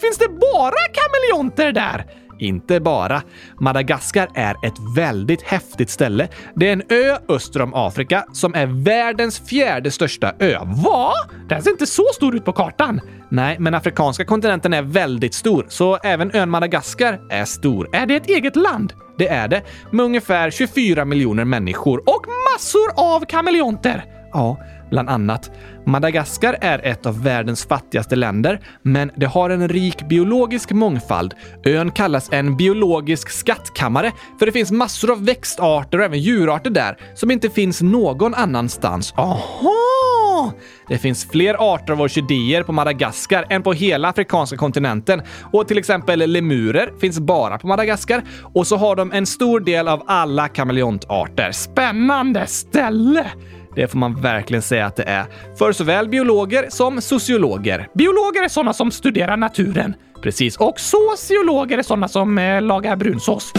finns 0.00 0.18
det 0.18 0.28
bara 0.28 0.74
kameleonter 0.92 1.72
där? 1.72 2.04
Inte 2.38 2.80
bara. 2.80 3.22
Madagaskar 3.60 4.28
är 4.34 4.66
ett 4.66 4.96
väldigt 4.96 5.42
häftigt 5.42 5.90
ställe. 5.90 6.28
Det 6.54 6.68
är 6.68 6.72
en 6.72 6.82
ö 6.88 7.16
öster 7.28 7.62
om 7.62 7.74
Afrika 7.74 8.24
som 8.32 8.54
är 8.54 8.66
världens 8.66 9.38
fjärde 9.48 9.90
största 9.90 10.32
ö. 10.38 10.58
Va? 10.84 11.12
Den 11.48 11.62
ser 11.62 11.70
inte 11.70 11.86
så 11.86 12.04
stor 12.14 12.36
ut 12.36 12.44
på 12.44 12.52
kartan. 12.52 13.00
Nej, 13.28 13.56
men 13.58 13.74
afrikanska 13.74 14.24
kontinenten 14.24 14.74
är 14.74 14.82
väldigt 14.82 15.34
stor, 15.34 15.66
så 15.68 15.96
även 15.96 16.36
ön 16.36 16.50
Madagaskar 16.50 17.20
är 17.30 17.44
stor. 17.44 17.88
Är 17.92 18.06
det 18.06 18.16
ett 18.16 18.30
eget 18.30 18.56
land? 18.56 18.92
Det 19.18 19.28
är 19.28 19.48
det, 19.48 19.62
med 19.90 20.04
ungefär 20.04 20.50
24 20.50 21.04
miljoner 21.04 21.44
människor 21.44 21.98
och 21.98 22.26
massor 22.52 22.90
av 22.96 23.24
kameleonter. 23.24 24.04
Ja, 24.32 24.58
bland 24.90 25.08
annat. 25.08 25.50
Madagaskar 25.86 26.56
är 26.60 26.86
ett 26.86 27.06
av 27.06 27.22
världens 27.22 27.66
fattigaste 27.66 28.16
länder, 28.16 28.60
men 28.82 29.10
det 29.16 29.26
har 29.26 29.50
en 29.50 29.68
rik 29.68 30.08
biologisk 30.08 30.70
mångfald. 30.70 31.34
Ön 31.64 31.90
kallas 31.90 32.28
en 32.32 32.56
biologisk 32.56 33.30
skattkammare, 33.30 34.12
för 34.38 34.46
det 34.46 34.52
finns 34.52 34.70
massor 34.70 35.12
av 35.12 35.24
växtarter 35.24 35.98
och 35.98 36.04
även 36.04 36.20
djurarter 36.20 36.70
där 36.70 36.96
som 37.14 37.30
inte 37.30 37.50
finns 37.50 37.82
någon 37.82 38.34
annanstans. 38.34 39.14
Aha! 39.16 40.52
Det 40.88 40.98
finns 40.98 41.30
fler 41.30 41.74
arter 41.74 41.92
av 41.92 42.00
orkidéer 42.00 42.62
på 42.62 42.72
Madagaskar 42.72 43.46
än 43.50 43.62
på 43.62 43.72
hela 43.72 44.08
afrikanska 44.08 44.56
kontinenten. 44.56 45.22
Och 45.52 45.68
till 45.68 45.78
exempel 45.78 46.30
lemurer 46.30 46.92
finns 47.00 47.20
bara 47.20 47.58
på 47.58 47.66
Madagaskar. 47.66 48.22
Och 48.54 48.66
så 48.66 48.76
har 48.76 48.96
de 48.96 49.12
en 49.12 49.26
stor 49.26 49.60
del 49.60 49.88
av 49.88 50.02
alla 50.06 50.48
kameleontarter. 50.48 51.52
Spännande 51.52 52.46
ställe! 52.46 53.30
Det 53.74 53.88
får 53.88 53.98
man 53.98 54.20
verkligen 54.20 54.62
säga 54.62 54.86
att 54.86 54.96
det 54.96 55.02
är. 55.02 55.24
För 55.58 55.72
såväl 55.72 56.08
biologer 56.08 56.66
som 56.70 57.00
sociologer. 57.00 57.88
Biologer 57.94 58.42
är 58.42 58.48
sådana 58.48 58.72
som 58.72 58.90
studerar 58.90 59.36
naturen. 59.36 59.94
Precis. 60.22 60.56
Och 60.56 60.80
sociologer 60.80 61.78
är 61.78 61.82
sådana 61.82 62.08
som 62.08 62.38
eh, 62.38 62.62
lagar 62.62 62.96
brunsås. 62.96 63.52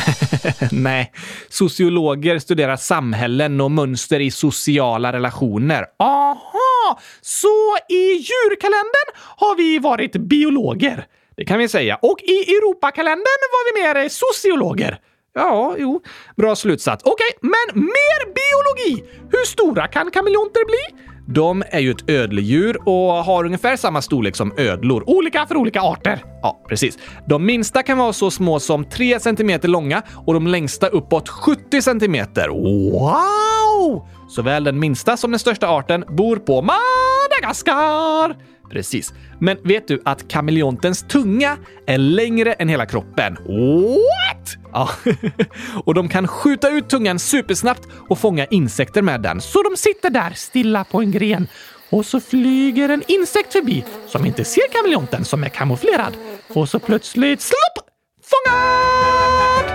Nej, 0.72 1.12
sociologer 1.48 2.38
studerar 2.38 2.76
samhällen 2.76 3.60
och 3.60 3.70
mönster 3.70 4.20
i 4.20 4.30
sociala 4.30 5.12
relationer. 5.12 5.86
Aha! 5.98 7.00
Så 7.20 7.76
i 7.88 8.12
djurkalendern 8.12 9.08
har 9.14 9.56
vi 9.56 9.78
varit 9.78 10.12
biologer. 10.12 11.06
Det 11.36 11.44
kan 11.44 11.58
vi 11.58 11.68
säga. 11.68 11.98
Och 12.02 12.18
i 12.22 12.54
Europakalendern 12.56 13.42
var 13.52 13.74
vi 13.74 13.82
mer 13.82 14.04
eh, 14.04 14.08
sociologer. 14.08 14.98
Ja, 15.34 15.74
jo. 15.78 16.00
Bra 16.36 16.56
slutsats. 16.56 17.04
Okej, 17.04 17.26
okay, 17.36 17.50
men 17.50 17.84
mer 17.84 18.34
biologi! 18.34 19.04
Hur 19.30 19.46
stora 19.46 19.86
kan 19.86 20.10
kameleonter 20.10 20.66
bli? 20.66 21.02
De 21.26 21.62
är 21.70 21.80
ju 21.80 21.90
ett 21.90 22.10
ödledjur 22.10 22.88
och 22.88 23.12
har 23.12 23.44
ungefär 23.44 23.76
samma 23.76 24.02
storlek 24.02 24.36
som 24.36 24.52
ödlor. 24.56 25.04
Olika 25.06 25.46
för 25.46 25.56
olika 25.56 25.80
arter. 25.80 26.24
Ja, 26.42 26.64
precis. 26.68 26.98
De 27.26 27.46
minsta 27.46 27.82
kan 27.82 27.98
vara 27.98 28.12
så 28.12 28.30
små 28.30 28.60
som 28.60 28.84
3 28.84 29.20
cm 29.20 29.60
långa 29.62 30.02
och 30.26 30.34
de 30.34 30.46
längsta 30.46 30.86
uppåt 30.86 31.28
70 31.28 31.82
cm. 31.82 32.26
Wow! 32.48 34.06
Såväl 34.28 34.64
den 34.64 34.78
minsta 34.78 35.16
som 35.16 35.30
den 35.30 35.40
största 35.40 35.68
arten 35.68 36.04
bor 36.08 36.36
på 36.36 36.62
Madagaskar. 36.62 38.36
Precis. 38.72 39.14
Men 39.38 39.58
vet 39.64 39.88
du 39.88 40.02
att 40.04 40.28
kameleontens 40.28 41.02
tunga 41.02 41.56
är 41.86 41.98
längre 41.98 42.52
än 42.52 42.68
hela 42.68 42.86
kroppen? 42.86 43.36
What? 43.36 44.56
Ja. 44.72 44.88
och 45.84 45.94
de 45.94 46.08
kan 46.08 46.28
skjuta 46.28 46.70
ut 46.70 46.88
tungan 46.88 47.18
supersnabbt 47.18 47.88
och 48.08 48.18
fånga 48.18 48.44
insekter 48.44 49.02
med 49.02 49.20
den. 49.20 49.40
Så 49.40 49.62
de 49.62 49.76
sitter 49.76 50.10
där 50.10 50.30
stilla 50.30 50.84
på 50.84 51.00
en 51.00 51.10
gren 51.10 51.46
och 51.90 52.06
så 52.06 52.20
flyger 52.20 52.88
en 52.88 53.02
insekt 53.08 53.52
förbi 53.52 53.84
som 54.08 54.26
inte 54.26 54.44
ser 54.44 54.72
kameleonten 54.72 55.24
som 55.24 55.44
är 55.44 55.48
kamouflerad. 55.48 56.16
Och 56.48 56.68
så 56.68 56.78
plötsligt 56.78 57.40
slopp! 57.40 57.88
Fångad! 58.22 59.71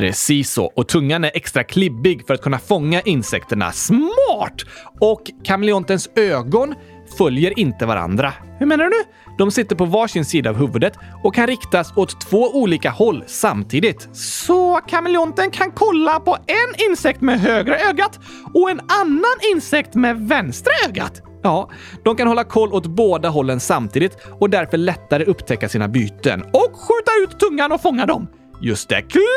Precis 0.00 0.50
så. 0.52 0.64
Och 0.64 0.88
tungan 0.88 1.24
är 1.24 1.30
extra 1.34 1.64
klibbig 1.64 2.26
för 2.26 2.34
att 2.34 2.42
kunna 2.42 2.58
fånga 2.58 3.00
insekterna. 3.00 3.72
Smart! 3.72 4.64
Och 5.00 5.22
kameleontens 5.44 6.08
ögon 6.16 6.74
följer 7.18 7.58
inte 7.58 7.86
varandra. 7.86 8.32
Hur 8.58 8.66
menar 8.66 8.84
du? 8.84 9.04
De 9.38 9.50
sitter 9.50 9.76
på 9.76 9.84
varsin 9.84 10.24
sida 10.24 10.50
av 10.50 10.56
huvudet 10.56 10.92
och 11.24 11.34
kan 11.34 11.46
riktas 11.46 11.96
åt 11.96 12.20
två 12.20 12.50
olika 12.52 12.90
håll 12.90 13.24
samtidigt. 13.26 14.08
Så 14.12 14.80
kameleonten 14.86 15.50
kan 15.50 15.70
kolla 15.70 16.20
på 16.20 16.36
en 16.46 16.90
insekt 16.90 17.20
med 17.20 17.40
högra 17.40 17.78
ögat 17.78 18.20
och 18.54 18.70
en 18.70 18.80
annan 18.80 19.36
insekt 19.54 19.94
med 19.94 20.20
vänstra 20.20 20.72
ögat? 20.88 21.22
Ja, 21.42 21.70
de 22.04 22.16
kan 22.16 22.28
hålla 22.28 22.44
koll 22.44 22.72
åt 22.72 22.86
båda 22.86 23.28
hållen 23.28 23.60
samtidigt 23.60 24.18
och 24.40 24.50
därför 24.50 24.76
lättare 24.76 25.24
upptäcka 25.24 25.68
sina 25.68 25.88
byten. 25.88 26.42
Och 26.42 26.72
skjuta 26.72 27.10
ut 27.22 27.40
tungan 27.40 27.72
och 27.72 27.82
fånga 27.82 28.06
dem. 28.06 28.28
Just 28.62 28.88
det. 28.88 29.02
Klurifaxigt! 29.02 29.30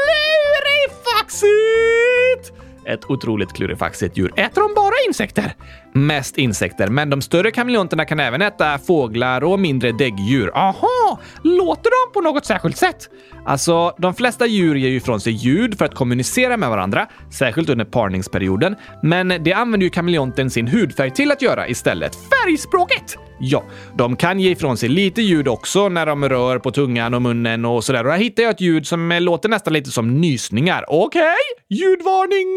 Ett 2.86 3.10
otroligt 3.10 3.54
klurifaxigt 3.54 4.18
djur. 4.18 4.32
Äter 4.36 4.62
de 4.62 4.74
bara 4.76 4.94
insekter? 5.08 5.56
Mest 5.94 6.38
insekter, 6.38 6.88
men 6.88 7.10
de 7.10 7.22
större 7.22 7.52
kameleonterna 7.52 8.06
kan 8.06 8.20
även 8.20 8.42
äta 8.42 8.78
fåglar 8.80 9.44
och 9.44 9.60
mindre 9.60 9.92
däggdjur. 9.92 10.52
Aha! 10.56 11.20
Låter 11.44 11.90
de 11.90 12.14
på 12.14 12.22
något 12.22 12.46
särskilt 12.46 12.78
sätt? 12.78 13.10
Alltså, 13.46 13.96
de 13.98 14.14
flesta 14.14 14.46
djur 14.46 14.76
ger 14.76 14.90
ju 14.90 14.96
ifrån 14.96 15.20
sig 15.22 15.34
ljud 15.34 15.78
för 15.78 15.86
att 15.86 15.96
kommunicera 15.96 16.58
med 16.58 16.70
varandra, 16.70 17.08
särskilt 17.32 17.70
under 17.70 17.86
parningsperioden. 17.86 18.76
Men 19.04 19.44
det 19.44 19.54
använder 19.54 19.84
ju 19.84 19.90
kameleonten 19.90 20.50
sin 20.50 20.68
hudfärg 20.68 21.12
till 21.12 21.32
att 21.32 21.42
göra 21.42 21.68
istället. 21.68 22.16
Färgspråket! 22.16 23.18
Ja, 23.40 23.64
de 23.96 24.16
kan 24.16 24.40
ge 24.40 24.52
ifrån 24.52 24.78
sig 24.78 24.90
lite 24.90 25.22
ljud 25.22 25.48
också 25.48 25.90
när 25.90 26.06
de 26.06 26.30
rör 26.30 26.60
på 26.60 26.72
tungan 26.72 27.14
och 27.14 27.22
munnen 27.22 27.66
och 27.66 27.84
sådär. 27.84 28.06
Och 28.06 28.12
här 28.12 28.20
hittar 28.20 28.44
jag 28.44 28.50
ett 28.50 28.62
ljud 28.62 28.88
som 28.88 29.12
eh, 29.12 29.22
låter 29.22 29.50
nästan 29.50 29.74
lite 29.74 29.92
som 29.92 30.22
nysningar. 30.22 30.86
Okej, 30.88 31.22
okay. 31.22 31.78
ljudvarning! 31.80 32.48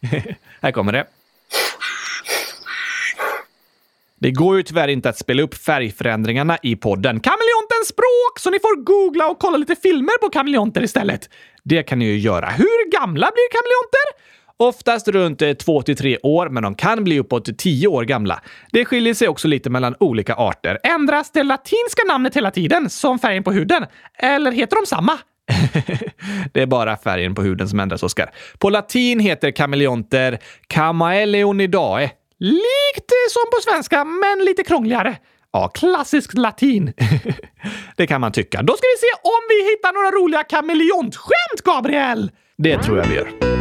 här 0.62 0.72
kommer 0.72 0.92
det. 0.92 1.06
Det 4.20 4.30
går 4.30 4.56
ju 4.56 4.62
tyvärr 4.62 4.88
inte 4.88 5.08
att 5.08 5.18
spela 5.18 5.42
upp 5.42 5.54
färgförändringarna 5.54 6.58
i 6.62 6.76
podden. 6.76 7.20
Kameleontens 7.20 7.88
språk! 7.88 8.38
Så 8.40 8.50
ni 8.50 8.58
får 8.58 8.84
googla 8.84 9.26
och 9.30 9.38
kolla 9.38 9.56
lite 9.56 9.76
filmer 9.76 10.18
på 10.20 10.28
kameleonter 10.28 10.82
istället. 10.82 11.30
Det 11.62 11.82
kan 11.82 11.98
ni 11.98 12.04
ju 12.04 12.18
göra. 12.18 12.48
Hur 12.48 12.90
gamla 12.90 13.30
blir 13.34 13.48
kameleonter? 13.50 14.24
Oftast 14.58 15.08
runt 15.08 15.42
eh, 15.42 15.48
2-3 15.48 16.16
år, 16.22 16.48
men 16.48 16.62
de 16.62 16.74
kan 16.74 17.04
bli 17.04 17.18
uppåt 17.18 17.58
10 17.58 17.88
år 17.88 18.04
gamla. 18.04 18.40
Det 18.72 18.84
skiljer 18.84 19.14
sig 19.14 19.28
också 19.28 19.48
lite 19.48 19.70
mellan 19.70 19.94
olika 20.00 20.34
arter. 20.34 20.78
Ändras 20.82 21.30
det 21.30 21.42
latinska 21.42 22.02
namnet 22.08 22.36
hela 22.36 22.50
tiden, 22.50 22.90
som 22.90 23.18
färgen 23.18 23.42
på 23.42 23.52
huden? 23.52 23.86
Eller 24.18 24.52
heter 24.52 24.76
de 24.76 24.86
samma? 24.86 25.18
det 26.52 26.62
är 26.62 26.66
bara 26.66 26.96
färgen 26.96 27.34
på 27.34 27.42
huden 27.42 27.68
som 27.68 27.80
ändras, 27.80 28.02
Oskar. 28.02 28.30
På 28.58 28.70
latin 28.70 29.20
heter 29.20 29.50
kameleonter 29.50 30.38
Chamaeleonidae. 30.74 32.10
Likt 32.38 33.10
eh, 33.10 33.30
som 33.30 33.42
på 33.50 33.70
svenska, 33.70 34.04
men 34.04 34.44
lite 34.44 34.62
krångligare. 34.62 35.16
Ja, 35.52 35.68
klassiskt 35.68 36.38
latin. 36.38 36.92
det 37.96 38.06
kan 38.06 38.20
man 38.20 38.32
tycka. 38.32 38.62
Då 38.62 38.72
ska 38.76 38.86
vi 38.94 39.00
se 39.00 39.20
om 39.22 39.42
vi 39.48 39.70
hittar 39.70 39.92
några 39.92 40.10
roliga 40.10 40.42
kameleontskämt, 40.42 41.62
Gabriel! 41.64 42.30
Det 42.58 42.78
tror 42.78 42.98
jag 42.98 43.04
vi 43.04 43.14
gör. 43.14 43.53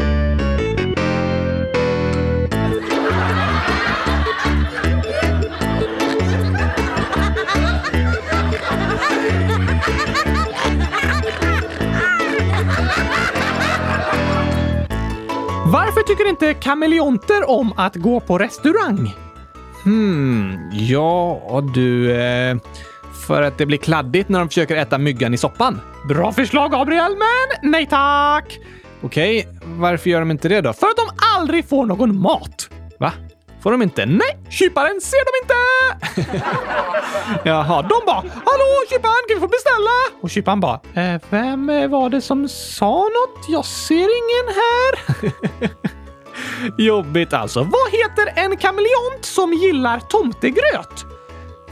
Varför 15.74 16.02
tycker 16.02 16.30
inte 16.30 16.54
kameleonter 16.54 17.50
om 17.50 17.74
att 17.78 17.96
gå 17.96 18.20
på 18.20 18.38
restaurang? 18.38 19.16
Hmm, 19.84 20.58
ja 20.74 21.64
du... 21.74 22.12
Eh, 22.12 22.58
för 23.28 23.42
att 23.42 23.58
det 23.58 23.66
blir 23.66 23.78
kladdigt 23.78 24.30
när 24.30 24.40
de 24.40 24.48
försöker 24.48 24.76
äta 24.76 24.98
myggan 24.98 25.34
i 25.34 25.38
soppan. 25.38 25.82
Bra 26.08 26.32
förslag, 26.32 26.72
Gabriel, 26.72 27.12
men 27.12 27.72
nej 27.72 27.88
tack! 27.90 28.60
Okej, 29.02 29.48
varför 29.66 30.10
gör 30.10 30.20
de 30.20 30.32
inte 30.32 30.50
det 30.50 30.62
då? 30.62 30.74
För 30.74 30.88
att 30.88 30.98
de 30.98 31.06
aldrig 31.38 31.70
får 31.70 31.86
någon 31.86 32.22
mat. 32.22 32.70
Va? 33.00 33.12
Får 33.64 33.72
de 33.72 33.82
inte? 33.82 34.06
Nej, 34.06 34.38
kyparen 34.50 35.02
ser 35.02 35.26
dem 35.26 35.34
inte! 35.44 36.40
Jaha, 37.44 37.82
de 37.82 38.02
bara 38.06 38.16
“Hallå 38.16 38.70
kyparen, 38.90 39.24
kan 39.28 39.36
vi 39.36 39.40
få 39.40 39.48
beställa?” 39.48 40.22
Och 40.22 40.30
kyparen 40.30 40.60
bara 40.60 40.80
äh, 40.94 41.22
“Vem 41.30 41.70
eh, 41.70 41.88
var 41.88 42.10
det 42.10 42.22
som 42.22 42.50
sa 42.50 42.98
något? 42.98 43.46
Jag 43.50 43.66
ser 43.66 43.94
ingen 43.96 44.56
här.” 44.56 45.32
Jobbigt 46.78 47.34
alltså. 47.34 47.60
Vad 47.60 47.92
heter 47.92 48.44
en 48.44 48.58
kameleont 48.58 49.26
som 49.26 49.54
gillar 49.54 50.00
tomtegröt? 50.00 51.06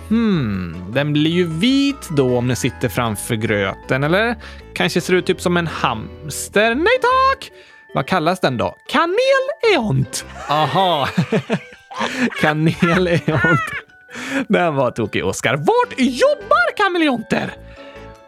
Hmm, 0.10 0.86
den 0.94 1.14
blir 1.14 1.32
ju 1.32 1.48
vit 1.48 2.10
då 2.10 2.38
om 2.38 2.48
den 2.48 2.58
sitter 2.58 2.90
framför 2.90 3.36
gröten, 3.36 4.04
eller? 4.04 4.36
Kanske 4.74 5.02
ser 5.02 5.14
ut 5.14 5.26
typ 5.26 5.42
som 5.42 5.58
en 5.58 5.68
hamster? 5.68 6.76
Nej 6.76 7.00
tack! 7.02 7.52
Vad 7.94 8.08
kallas 8.08 8.40
den 8.40 8.58
då? 8.58 8.76
Kaneleont! 8.88 10.26
Aha! 10.50 11.08
Kaneleont. 12.42 13.60
Den 14.48 14.76
var 14.76 14.92
tokig, 14.92 15.26
Oskar. 15.26 15.56
Vart 15.56 15.94
jobbar 15.98 16.78
kameleonter? 16.78 17.54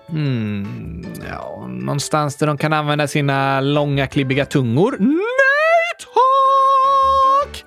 Hmm, 0.10 1.06
ja, 1.30 1.67
någonstans 1.69 2.36
där 2.36 2.48
de 2.48 2.58
kan 2.58 2.74
använda 2.74 3.08
sina 3.08 3.62
långa 3.62 4.08
klibbiga 4.08 4.46
tungor. 4.46 4.96
Nej 5.00 5.98
tack! 6.00 7.65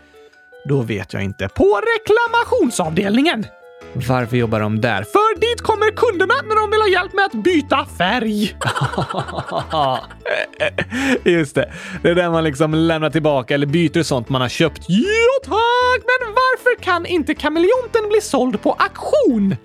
Då 0.68 0.80
vet 0.80 1.12
jag 1.12 1.22
inte. 1.22 1.48
På 1.48 1.80
reklamationsavdelningen. 1.96 3.46
Varför 4.08 4.36
jobbar 4.36 4.60
de 4.60 4.80
där? 4.80 5.02
För 5.02 5.40
dit 5.40 5.62
kommer 5.62 5.90
kunderna 5.90 6.34
när 6.48 6.56
de 6.56 6.70
vill 6.70 6.80
ha 6.80 6.88
hjälp 6.88 7.12
med 7.12 7.24
att 7.24 7.32
byta 7.32 7.86
färg. 7.98 8.56
Just 11.36 11.54
det. 11.54 11.72
Det 12.02 12.10
är 12.10 12.14
där 12.14 12.30
man 12.30 12.44
liksom 12.44 12.74
lämnar 12.74 13.10
tillbaka 13.10 13.54
eller 13.54 13.66
byter 13.66 14.02
sånt 14.02 14.28
man 14.28 14.40
har 14.40 14.48
köpt. 14.48 14.84
Ja 14.88 15.32
tack! 15.44 16.02
Men 16.12 16.34
varför 16.34 16.82
kan 16.82 17.06
inte 17.06 17.34
kameleonten 17.34 18.08
bli 18.08 18.20
såld 18.20 18.62
på 18.62 18.72
auktion? 18.72 19.56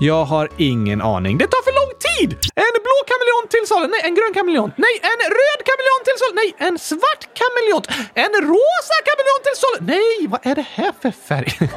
Jag 0.00 0.24
har 0.24 0.48
ingen 0.56 1.02
aning. 1.02 1.38
Det 1.38 1.46
tar 1.46 1.62
för 1.68 1.74
lång 1.80 1.92
tid! 2.08 2.30
En 2.54 2.74
blå 2.86 2.98
kameleont 3.12 3.50
till 3.50 3.66
salu. 3.70 3.86
Nej, 3.94 4.00
en 4.04 4.14
grön 4.14 4.34
kameleont. 4.34 4.74
Nej, 4.76 4.94
en 5.12 5.20
röd 5.38 5.60
kameleont 5.70 6.04
till 6.06 6.18
salu. 6.20 6.34
Nej, 6.42 6.50
en 6.68 6.78
svart 6.78 7.22
kameleont. 7.40 7.86
En 8.24 8.32
rosa 8.52 8.96
kameleont 9.08 9.42
till 9.46 9.58
salu. 9.62 9.78
Nej, 9.94 10.16
vad 10.32 10.40
är 10.50 10.54
det 10.54 10.66
här 10.76 10.92
för 11.02 11.10
färg? 11.28 11.52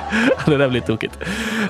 det 0.46 0.56
där 0.56 0.68
blir 0.68 0.80
tokigt. 0.80 1.18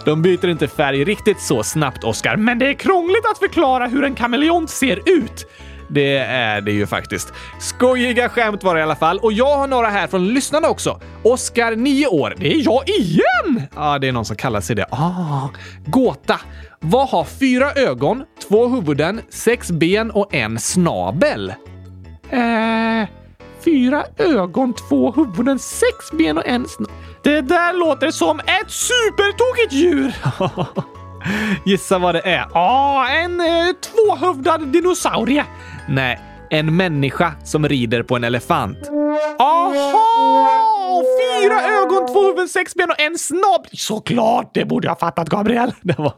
De 0.04 0.22
byter 0.22 0.48
inte 0.48 0.68
färg 0.68 1.04
riktigt 1.04 1.40
så 1.40 1.62
snabbt, 1.62 2.04
Oscar, 2.04 2.36
men 2.36 2.58
det 2.58 2.66
är 2.66 2.74
krångligt 2.74 3.26
att 3.30 3.38
förklara 3.38 3.86
hur 3.86 4.04
en 4.04 4.14
kameleont 4.14 4.70
ser 4.70 4.96
ut. 5.06 5.46
Det 5.90 6.16
är 6.16 6.60
det 6.60 6.72
ju 6.72 6.86
faktiskt. 6.86 7.32
Skojiga 7.60 8.28
skämt 8.28 8.64
var 8.64 8.74
det 8.74 8.80
i 8.80 8.82
alla 8.82 8.96
fall. 8.96 9.18
Och 9.18 9.32
jag 9.32 9.56
har 9.56 9.66
några 9.66 9.88
här 9.88 10.06
från 10.06 10.28
lyssnarna 10.28 10.68
också. 10.68 11.00
Oskar, 11.22 11.76
9 11.76 12.06
år. 12.06 12.34
Det 12.38 12.54
är 12.54 12.64
jag 12.64 12.88
igen! 12.88 13.66
Ja, 13.74 13.98
det 13.98 14.08
är 14.08 14.12
någon 14.12 14.24
som 14.24 14.36
kallar 14.36 14.60
sig 14.60 14.76
det. 14.76 14.86
Ah, 14.90 15.48
gåta. 15.86 16.40
Vad 16.80 17.08
har 17.08 17.24
fyra 17.24 17.72
ögon, 17.72 18.22
två 18.48 18.68
huvuden, 18.68 19.20
sex 19.30 19.70
ben 19.70 20.10
och 20.10 20.34
en 20.34 20.58
snabel? 20.58 21.54
Eh, 22.30 23.08
fyra 23.64 24.04
ögon, 24.18 24.74
två 24.74 25.12
huvuden, 25.12 25.58
sex 25.58 26.12
ben 26.12 26.38
och 26.38 26.46
en 26.46 26.68
snabel. 26.68 26.94
Det 27.22 27.40
där 27.40 27.72
låter 27.72 28.10
som 28.10 28.40
ett 28.40 28.70
supertokigt 28.70 29.72
djur! 29.72 30.14
Gissa 31.64 31.98
vad 31.98 32.14
det 32.14 32.20
är? 32.20 32.46
Ja, 32.54 33.08
en 33.08 33.40
eh, 33.40 33.46
tvåhövdad 33.80 34.68
dinosaurie. 34.68 35.44
Nej, 35.88 36.20
en 36.50 36.76
människa 36.76 37.32
som 37.44 37.68
rider 37.68 38.02
på 38.02 38.16
en 38.16 38.24
elefant. 38.24 38.78
Aha! 39.38 41.02
Fyra 41.42 41.62
ögon, 41.62 42.06
två 42.12 42.22
huvuden, 42.26 42.48
sex 42.48 42.74
ben 42.74 42.90
och 42.90 43.00
en 43.00 43.18
snobb. 43.18 43.66
Såklart, 43.72 44.50
det 44.54 44.64
borde 44.64 44.88
jag 44.88 44.98
fattat, 44.98 45.28
Gabriel. 45.28 45.72
Det 45.82 45.98
var 45.98 46.12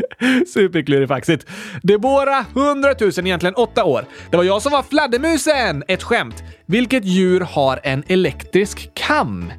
superklurifaxigt. 0.54 1.46
Debora, 1.82 2.44
100 2.56 2.94
000, 3.00 3.10
egentligen 3.18 3.54
8 3.54 3.84
år. 3.84 4.04
Det 4.30 4.36
var 4.36 4.44
jag 4.44 4.62
som 4.62 4.72
var 4.72 4.82
fladdermusen! 4.82 5.84
Ett 5.88 6.02
skämt. 6.02 6.42
Vilket 6.66 7.04
djur 7.04 7.40
har 7.40 7.80
en 7.82 8.02
elektrisk 8.08 8.90
kam? 8.94 9.52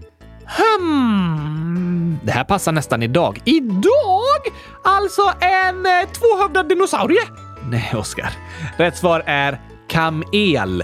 Hmm. 0.58 2.19
Det 2.23 2.32
här 2.32 2.43
passar 2.43 2.71
nästan 2.71 3.04
idag. 3.04 3.41
Idag? 3.45 4.41
Alltså 4.84 5.21
en 5.39 5.86
eh, 5.86 6.10
tvåhövdad 6.10 6.69
dinosaurie? 6.69 7.21
Nej, 7.69 7.93
Oskar. 7.95 8.30
Rätt 8.78 8.97
svar 8.97 9.23
är 9.25 9.62
kamel. 9.88 10.84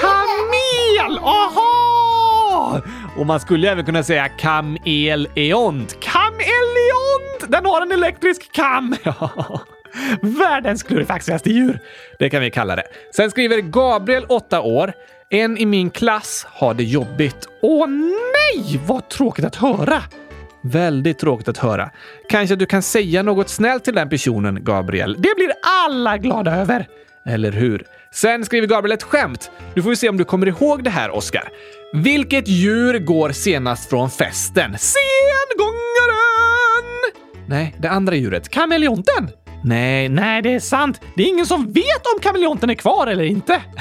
Kamel! 0.00 1.18
Aha! 1.18 2.80
Och 3.16 3.26
man 3.26 3.40
skulle 3.40 3.70
även 3.70 3.84
kunna 3.84 4.02
säga 4.02 4.28
kameleont. 4.28 6.03
Den 7.48 7.66
har 7.66 7.82
en 7.82 7.92
elektrisk 7.92 8.52
kam! 8.52 8.96
Världens 10.22 10.82
klurifaxigaste 10.82 11.50
djur. 11.50 11.78
Det 12.18 12.30
kan 12.30 12.40
vi 12.42 12.50
kalla 12.50 12.76
det. 12.76 12.84
Sen 13.16 13.30
skriver 13.30 13.60
Gabriel, 13.60 14.24
8 14.28 14.60
år. 14.60 14.92
En 15.30 15.58
i 15.58 15.66
min 15.66 15.90
klass 15.90 16.46
har 16.50 16.74
det 16.74 16.84
jobbigt. 16.84 17.48
Åh 17.62 17.86
nej, 17.88 18.80
vad 18.86 19.08
tråkigt 19.08 19.44
att 19.44 19.56
höra! 19.56 20.02
Väldigt 20.62 21.18
tråkigt 21.18 21.48
att 21.48 21.58
höra. 21.58 21.90
Kanske 22.28 22.56
du 22.56 22.66
kan 22.66 22.82
säga 22.82 23.22
något 23.22 23.48
snällt 23.48 23.84
till 23.84 23.94
den 23.94 24.08
personen, 24.08 24.64
Gabriel? 24.64 25.16
Det 25.18 25.34
blir 25.36 25.52
alla 25.62 26.18
glada 26.18 26.54
över! 26.56 26.88
Eller 27.26 27.52
hur? 27.52 27.86
Sen 28.12 28.44
skriver 28.44 28.66
Gabriel 28.66 28.92
ett 28.92 29.02
skämt. 29.02 29.50
Nu 29.74 29.82
får 29.82 29.90
vi 29.90 29.96
se 29.96 30.08
om 30.08 30.16
du 30.16 30.24
kommer 30.24 30.46
ihåg 30.46 30.84
det 30.84 30.90
här, 30.90 31.10
Oscar. 31.10 31.48
Vilket 31.92 32.48
djur 32.48 32.98
går 32.98 33.30
senast 33.30 33.90
från 33.90 34.10
festen? 34.10 34.76
Sengångaren! 34.78 36.33
Nej, 37.46 37.74
det 37.78 37.90
andra 37.90 38.14
djuret. 38.14 38.48
Kameleonten? 38.48 39.30
Nej, 39.64 40.08
nej, 40.08 40.42
det 40.42 40.54
är 40.54 40.60
sant. 40.60 41.00
Det 41.16 41.22
är 41.22 41.28
ingen 41.28 41.46
som 41.46 41.72
vet 41.72 42.06
om 42.14 42.20
kameleonten 42.20 42.70
är 42.70 42.74
kvar 42.74 43.06
eller 43.06 43.24
inte. 43.24 43.62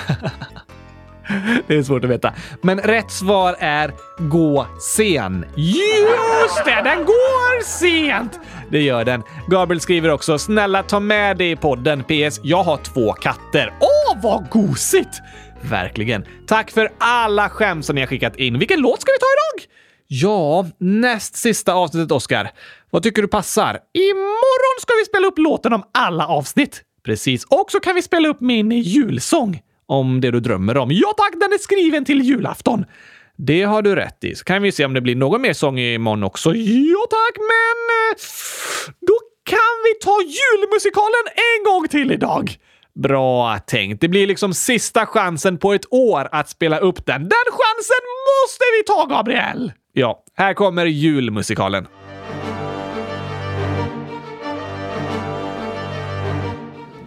Det 1.68 1.76
är 1.76 1.84
svårt 1.84 2.04
att 2.04 2.10
veta. 2.10 2.34
Men 2.62 2.80
rätt 2.80 3.12
svar 3.12 3.56
är 3.60 3.92
gå 4.18 4.68
sen. 4.96 5.46
Just 5.56 6.66
det, 6.66 6.82
den 6.84 7.06
går 7.06 7.64
sent! 7.64 8.40
Det 8.72 8.82
gör 8.82 9.06
den. 9.06 9.24
Gabriel 9.48 9.82
skriver 9.82 10.10
också 10.10 10.38
“Snälla 10.38 10.84
ta 10.84 11.00
med 11.00 11.38
det 11.38 11.52
i 11.52 11.56
podden. 11.56 12.04
PS. 12.04 12.40
Jag 12.44 12.64
har 12.64 12.78
två 12.78 13.14
katter.” 13.14 13.74
Åh, 13.80 14.22
vad 14.24 14.50
gosigt! 14.50 15.22
Verkligen. 15.62 16.26
Tack 16.48 16.72
för 16.72 16.90
alla 16.98 17.50
skämt 17.50 17.86
som 17.86 17.96
ni 17.96 18.02
har 18.02 18.08
skickat 18.08 18.36
in. 18.36 18.60
Vilken 18.60 18.80
låt 18.80 19.02
ska 19.02 19.12
vi 19.12 19.20
ta 19.20 19.26
idag? 19.26 19.70
Ja, 20.08 20.66
näst 20.78 21.36
sista 21.36 21.74
avsnittet, 21.74 22.12
Oscar. 22.12 22.50
Vad 22.90 23.04
tycker 23.04 23.22
du 23.22 23.28
passar? 23.28 23.80
Imorgon 23.94 24.82
ska 24.82 24.94
vi 25.00 25.06
spela 25.06 25.28
upp 25.28 25.38
låten 25.38 25.74
om 25.74 25.84
alla 25.92 26.28
avsnitt. 26.28 26.82
Precis. 27.06 27.44
Och 27.44 27.66
så 27.72 27.80
kan 27.80 27.96
vi 27.96 28.02
spela 28.02 28.30
upp 28.30 28.42
min 28.42 28.72
julsång. 28.72 29.62
Om 29.86 30.22
det 30.22 30.32
du 30.32 30.40
drömmer 30.40 30.78
om. 30.78 30.92
Ja 30.92 31.14
tack, 31.18 31.34
den 31.34 31.54
är 31.54 31.58
skriven 31.58 32.06
till 32.06 32.22
julafton. 32.22 32.86
Det 33.38 33.64
har 33.64 33.82
du 33.82 33.96
rätt 33.96 34.24
i. 34.24 34.36
Så 34.36 34.44
kan 34.44 34.62
vi 34.62 34.72
se 34.72 34.86
om 34.86 34.94
det 34.94 35.02
blir 35.02 35.16
någon 35.16 35.42
mer 35.42 35.54
sång 35.54 35.80
imorgon 35.80 36.24
också. 36.24 36.56
Ja 36.56 37.06
tack, 37.10 37.38
men... 37.38 37.78
Eh, 38.12 38.16
då 39.00 39.14
kan 39.44 39.74
vi 39.84 40.06
ta 40.06 40.18
julmusikalen 40.22 41.26
en 41.36 41.72
gång 41.72 41.88
till 41.88 42.12
idag. 42.12 42.58
Bra 42.96 43.60
tänkt. 43.60 44.02
Det 44.02 44.08
blir 44.08 44.28
liksom 44.28 44.54
sista 44.54 45.06
chansen 45.06 45.58
på 45.58 45.74
ett 45.74 45.94
år 45.94 46.30
att 46.32 46.50
spela 46.50 46.80
upp 46.80 47.06
den. 47.06 47.22
Den 47.22 47.50
chansen 47.52 48.04
måste 48.28 48.64
vi 48.78 48.84
ta, 48.84 49.06
Gabriel! 49.06 49.72
Ja, 49.96 50.24
här 50.36 50.54
kommer 50.54 50.86
julmusikalen. 50.86 51.88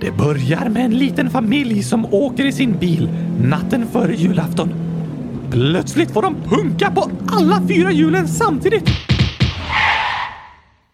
Det 0.00 0.10
börjar 0.10 0.68
med 0.68 0.84
en 0.84 0.98
liten 0.98 1.30
familj 1.30 1.82
som 1.82 2.14
åker 2.14 2.44
i 2.44 2.52
sin 2.52 2.78
bil 2.78 3.08
natten 3.40 3.86
före 3.86 4.14
julafton. 4.14 4.68
Plötsligt 5.52 6.10
får 6.10 6.22
de 6.22 6.34
punka 6.34 6.90
på 6.90 7.10
alla 7.28 7.62
fyra 7.68 7.92
hjulen 7.92 8.28
samtidigt. 8.28 8.88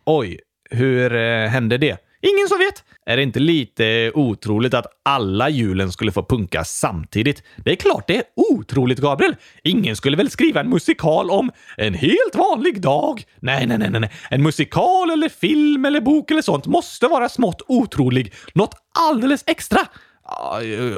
Oj, 0.05 0.40
hur 0.70 1.14
eh, 1.16 1.48
hände 1.48 1.78
det? 1.78 1.96
Ingen 2.23 2.49
som 2.49 2.59
vet. 2.59 2.85
Är 3.07 3.17
det 3.17 3.23
inte 3.23 3.41
lite 3.41 4.13
otroligt 4.15 4.75
att 4.75 4.87
alla 5.03 5.49
hjulen 5.49 5.93
skulle 5.93 6.13
få 6.13 6.23
punka 6.23 6.65
samtidigt? 6.65 7.43
Det 7.57 7.71
är 7.71 7.77
klart 7.77 8.07
det 8.07 8.17
är 8.17 8.25
otroligt, 8.37 8.99
Gabriel. 8.99 9.37
Ingen 9.65 9.97
skulle 9.97 10.17
väl 10.17 10.31
skriva 10.31 10.61
en 10.61 10.69
musikal 10.69 11.31
om 11.31 11.51
en 11.77 11.95
helt 11.95 12.35
vanlig 12.35 12.81
dag? 12.81 13.25
Nej, 13.41 13.67
nej, 13.67 13.79
nej, 13.79 13.91
nej. 13.91 14.11
En 14.31 14.43
musikal 14.43 15.11
eller 15.11 15.29
film 15.29 15.85
eller 15.85 16.01
bok 16.01 16.31
eller 16.31 16.43
sånt 16.43 16.67
måste 16.67 17.07
vara 17.07 17.29
smått 17.29 17.63
otrolig. 17.69 18.33
Något 18.55 18.75
alldeles 18.99 19.45
extra. 19.47 19.81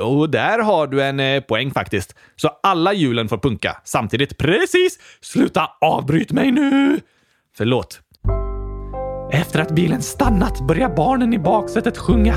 Och 0.00 0.30
där 0.30 0.58
har 0.58 0.86
du 0.86 1.02
en 1.02 1.20
eh, 1.20 1.40
poäng 1.40 1.70
faktiskt. 1.70 2.14
Så 2.36 2.50
alla 2.62 2.92
hjulen 2.92 3.28
får 3.28 3.38
punka 3.38 3.76
samtidigt. 3.84 4.38
Precis! 4.38 4.98
Sluta 5.20 5.70
avbryt 5.80 6.32
mig 6.32 6.50
nu! 6.50 7.00
Förlåt. 7.56 8.00
Efter 9.34 9.60
att 9.60 9.70
bilen 9.70 10.02
stannat 10.02 10.60
börjar 10.60 10.96
barnen 10.96 11.32
i 11.32 11.38
baksätet 11.38 11.98
sjunga. 11.98 12.34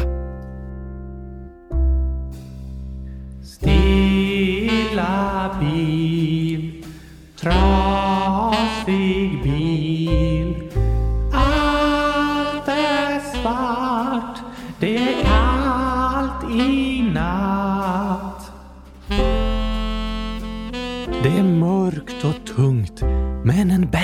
Stilla 3.44 5.06
bil, 5.60 6.86
trav 7.40 7.87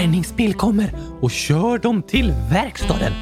bärgningsbil 0.03 0.53
kommer 0.53 0.89
och 1.21 1.31
kör 1.31 1.77
dem 1.77 2.01
till 2.01 2.33
verkstaden. 2.51 3.13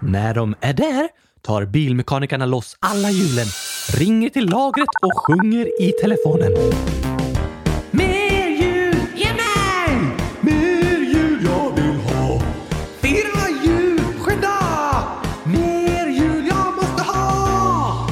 När 0.00 0.34
de 0.34 0.54
är 0.60 0.72
där 0.72 1.08
tar 1.42 1.64
bilmekanikerna 1.64 2.46
loss 2.46 2.76
alla 2.80 3.10
hjulen, 3.10 3.46
ringer 3.98 4.28
till 4.28 4.46
lagret 4.46 4.88
och 5.02 5.12
sjunger 5.26 5.82
i 5.82 5.92
telefonen. 5.92 6.52
Mer 7.90 8.48
hjul! 8.48 8.96
Ge 9.16 9.32
mig! 9.32 9.98
Mer 10.40 10.98
hjul 10.98 11.38
jag 11.44 11.70
vill 11.76 11.96
ha! 12.00 12.40
Fyra 13.00 13.64
hjul! 13.64 14.00
Skynda! 14.20 14.58
Mer 15.44 16.06
hjul 16.06 16.46
jag 16.46 16.74
måste 16.74 17.02
ha! 17.02 18.08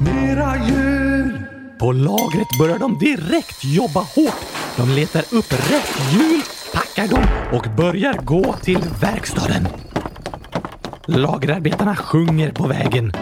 Mera 0.00 0.56
hjul! 0.68 1.38
På 1.78 1.92
lagret 1.92 2.58
börjar 2.58 2.78
de 2.78 2.98
direkt 2.98 3.64
jobba 3.64 4.00
hårt. 4.00 4.61
De 4.76 4.88
letar 4.88 5.24
upp 5.30 5.52
rätt 5.52 6.12
hjul, 6.12 6.42
packar 6.72 7.08
dem 7.08 7.24
och 7.52 7.66
börjar 7.76 8.12
gå 8.12 8.54
till 8.62 8.78
verkstaden. 9.00 9.68
Lagerarbetarna 11.06 11.96
sjunger 11.96 12.52
på 12.52 12.66
vägen. 12.66 13.12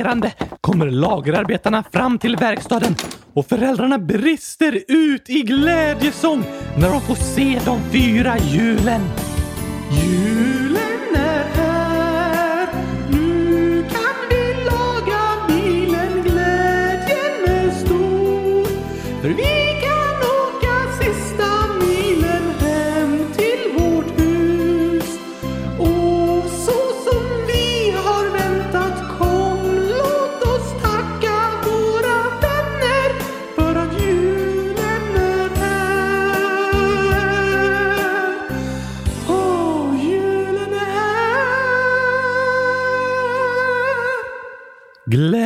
Stunds 0.00 0.28
kommer 0.60 0.86
lagerarbetarna 0.90 1.84
fram 1.92 2.18
till 2.18 2.36
verkstaden 2.36 2.94
och 3.34 3.46
föräldrarna 3.46 3.98
brister 3.98 4.82
ut 4.88 5.30
i 5.30 5.42
glädjesång 5.42 6.44
när 6.78 6.90
de 6.90 7.00
får 7.00 7.14
se 7.14 7.60
de 7.64 7.80
fyra 7.92 8.38
hjulen. 8.38 9.00
Hjul 9.90 10.55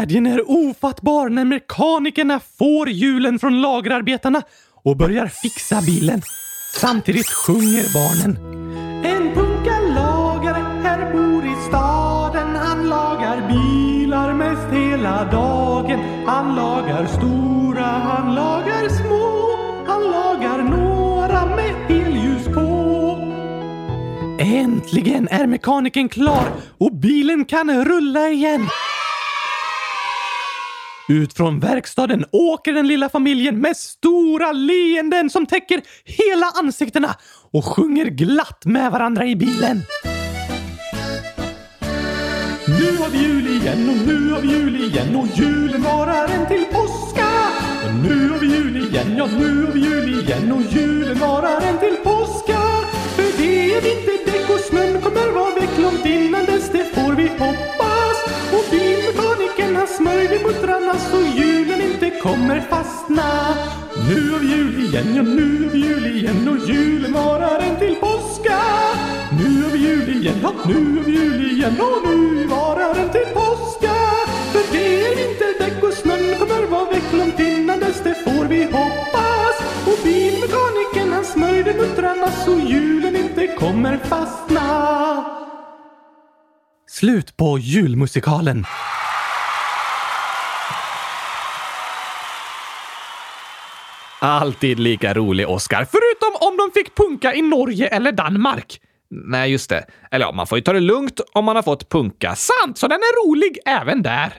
Glädjen 0.01 0.27
är 0.27 0.51
ofattbar 0.51 1.29
när 1.29 1.45
mekanikerna 1.45 2.41
får 2.59 2.89
hjulen 2.89 3.39
från 3.39 3.61
lagerarbetarna 3.61 4.43
och 4.83 4.97
börjar 4.97 5.27
fixa 5.27 5.81
bilen. 5.81 6.23
Samtidigt 6.81 7.29
sjunger 7.29 7.85
barnen. 7.95 8.37
En 9.05 9.35
punkalagare 9.35 10.65
här 10.83 11.13
bor 11.13 11.45
i 11.45 11.55
staden. 11.69 12.57
Han 12.57 12.89
lagar 12.89 13.49
bilar 13.49 14.35
mest 14.35 14.73
hela 14.73 15.25
dagen. 15.25 16.01
Han 16.27 16.57
lagar 16.57 17.07
stora, 17.07 17.85
han 17.85 18.35
lagar 18.35 18.89
små. 18.89 19.57
Han 19.87 20.03
lagar 20.03 20.63
några 20.63 21.47
med 21.57 21.75
helljus 21.89 22.45
på. 22.45 22.71
Äntligen 24.39 25.29
är 25.29 25.47
mekanikern 25.47 26.09
klar 26.09 26.49
och 26.79 26.93
bilen 26.95 27.45
kan 27.45 27.85
rulla 27.85 28.29
igen. 28.29 28.69
Ut 31.11 31.33
från 31.33 31.61
verkstaden 31.61 32.25
åker 32.33 32.73
den 32.73 32.87
lilla 32.87 33.09
familjen 33.09 33.61
med 33.61 33.77
stora 33.77 34.53
leenden 34.53 35.31
som 35.31 35.47
täcker 35.47 35.83
hela 36.05 36.47
ansiktena 36.47 37.17
och 37.53 37.65
sjunger 37.65 38.05
glatt 38.05 38.65
med 38.65 38.93
varandra 38.93 39.27
i 39.27 39.37
bilen. 39.37 39.83
Nu 42.67 42.97
har 42.97 43.11
vi 43.11 43.19
jul 43.19 43.47
igen 43.47 43.91
och 43.91 44.07
nu 44.07 44.31
har 44.31 44.41
vi 44.41 44.49
jul 44.49 44.85
igen 44.85 45.17
och 45.17 45.27
julen 45.39 45.83
varar 45.83 46.29
en 46.29 46.47
till 46.47 46.65
påska. 46.65 47.29
Och 47.85 47.95
nu 47.95 48.29
har 48.29 48.39
vi 48.39 48.47
jul 48.47 48.77
igen, 48.77 49.17
ja 49.17 49.27
nu 49.27 49.65
har 49.65 49.73
vi 49.73 49.81
jul 49.81 50.21
igen 50.21 50.53
och 50.53 50.63
julen 50.73 51.19
varar 51.19 51.61
en 51.61 51.79
till 51.79 51.97
påska. 52.05 52.61
För 53.17 53.43
det 53.43 53.75
är 53.75 53.81
vinterdäck 53.81 54.51
och 54.51 54.61
snön 54.61 55.01
kommer 55.01 55.33
vara 55.33 55.55
väck 55.55 55.79
långt 55.79 56.07
innan 56.07 56.45
dess, 56.45 56.71
det 56.73 56.85
får 56.95 57.13
vi 57.13 57.29
hoppas. 57.29 58.17
Och 58.53 58.65
har 60.11 60.27
smörjt 60.27 60.47
muttrarna 60.47 60.95
så 60.95 61.41
julen 61.41 61.81
inte 61.81 62.11
kommer 62.11 62.61
fastna. 62.61 63.57
Nu 64.09 64.31
har 64.31 64.41
jul 64.41 64.85
igen, 64.85 65.15
ja 65.17 65.23
nu 65.23 65.69
har 65.69 65.77
jul 65.77 66.17
igen 66.17 66.49
och 66.49 66.69
julen 66.69 67.13
varar 67.13 67.61
en 67.61 67.77
till 67.77 67.97
påska. 67.97 68.61
Nu 69.39 69.67
är 69.67 69.77
jul 69.77 70.09
igen, 70.09 70.39
ja 70.43 70.53
nu 70.67 71.01
är 71.01 71.09
jul 71.09 71.51
igen 71.51 71.81
och 71.81 72.09
nu 72.09 72.47
varar 72.47 72.95
den 72.95 73.11
till 73.11 73.35
påska. 73.35 73.95
För 74.53 74.73
det 74.73 75.07
är 75.07 75.17
vinterdäck 75.17 75.83
och 75.83 75.93
snön 75.93 76.39
kommer 76.39 76.67
vara 76.67 76.91
väck 76.91 77.13
långt 77.13 77.41
innan 77.41 77.81
dess, 77.81 78.01
det 78.05 78.15
får 78.15 78.45
vi 78.45 78.65
hoppas. 78.65 79.57
Och 79.87 79.99
bilmekanikern 80.05 81.13
han 81.13 81.25
smörjde 81.25 81.75
muttrarna 81.75 82.31
så 82.45 82.59
julen 82.59 83.17
inte 83.17 83.47
kommer 83.47 83.97
fastna. 83.97 84.67
Slut 86.89 87.37
på 87.37 87.59
julmusikalen. 87.59 88.65
Alltid 94.23 94.79
lika 94.79 95.15
rolig, 95.15 95.49
Oscar. 95.49 95.85
Förutom 95.85 96.49
om 96.49 96.57
de 96.57 96.81
fick 96.81 96.95
punka 96.95 97.35
i 97.35 97.43
Norge 97.43 97.87
eller 97.87 98.13
Danmark. 98.13 98.81
Nej, 99.11 99.51
just 99.51 99.71
det. 99.71 99.87
Eller 100.11 100.27
ja, 100.27 100.33
man 100.33 100.47
får 100.47 100.59
ju 100.59 100.63
ta 100.63 100.73
det 100.73 100.81
lugnt 100.81 101.21
om 101.33 101.45
man 101.45 101.57
har 101.57 101.63
fått 101.63 101.89
punka. 101.89 102.35
Sant, 102.35 102.79
så 102.79 102.89
den 102.89 102.99
är 102.99 103.27
rolig 103.27 103.59
även 103.67 104.03
där. 104.03 104.33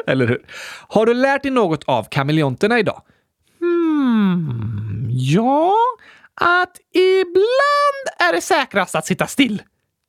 eller 0.06 0.26
hur? 0.26 0.42
Har 0.88 1.06
du 1.06 1.14
lärt 1.14 1.42
dig 1.42 1.50
något 1.50 1.84
av 1.84 2.06
kameleonterna 2.10 2.78
idag? 2.78 3.02
Hmm, 3.60 5.06
ja, 5.10 5.74
att 6.34 6.76
ibland 6.94 8.30
är 8.30 8.32
det 8.32 8.40
säkrast 8.40 8.94
att 8.94 9.06
sitta 9.06 9.26
still. 9.26 9.62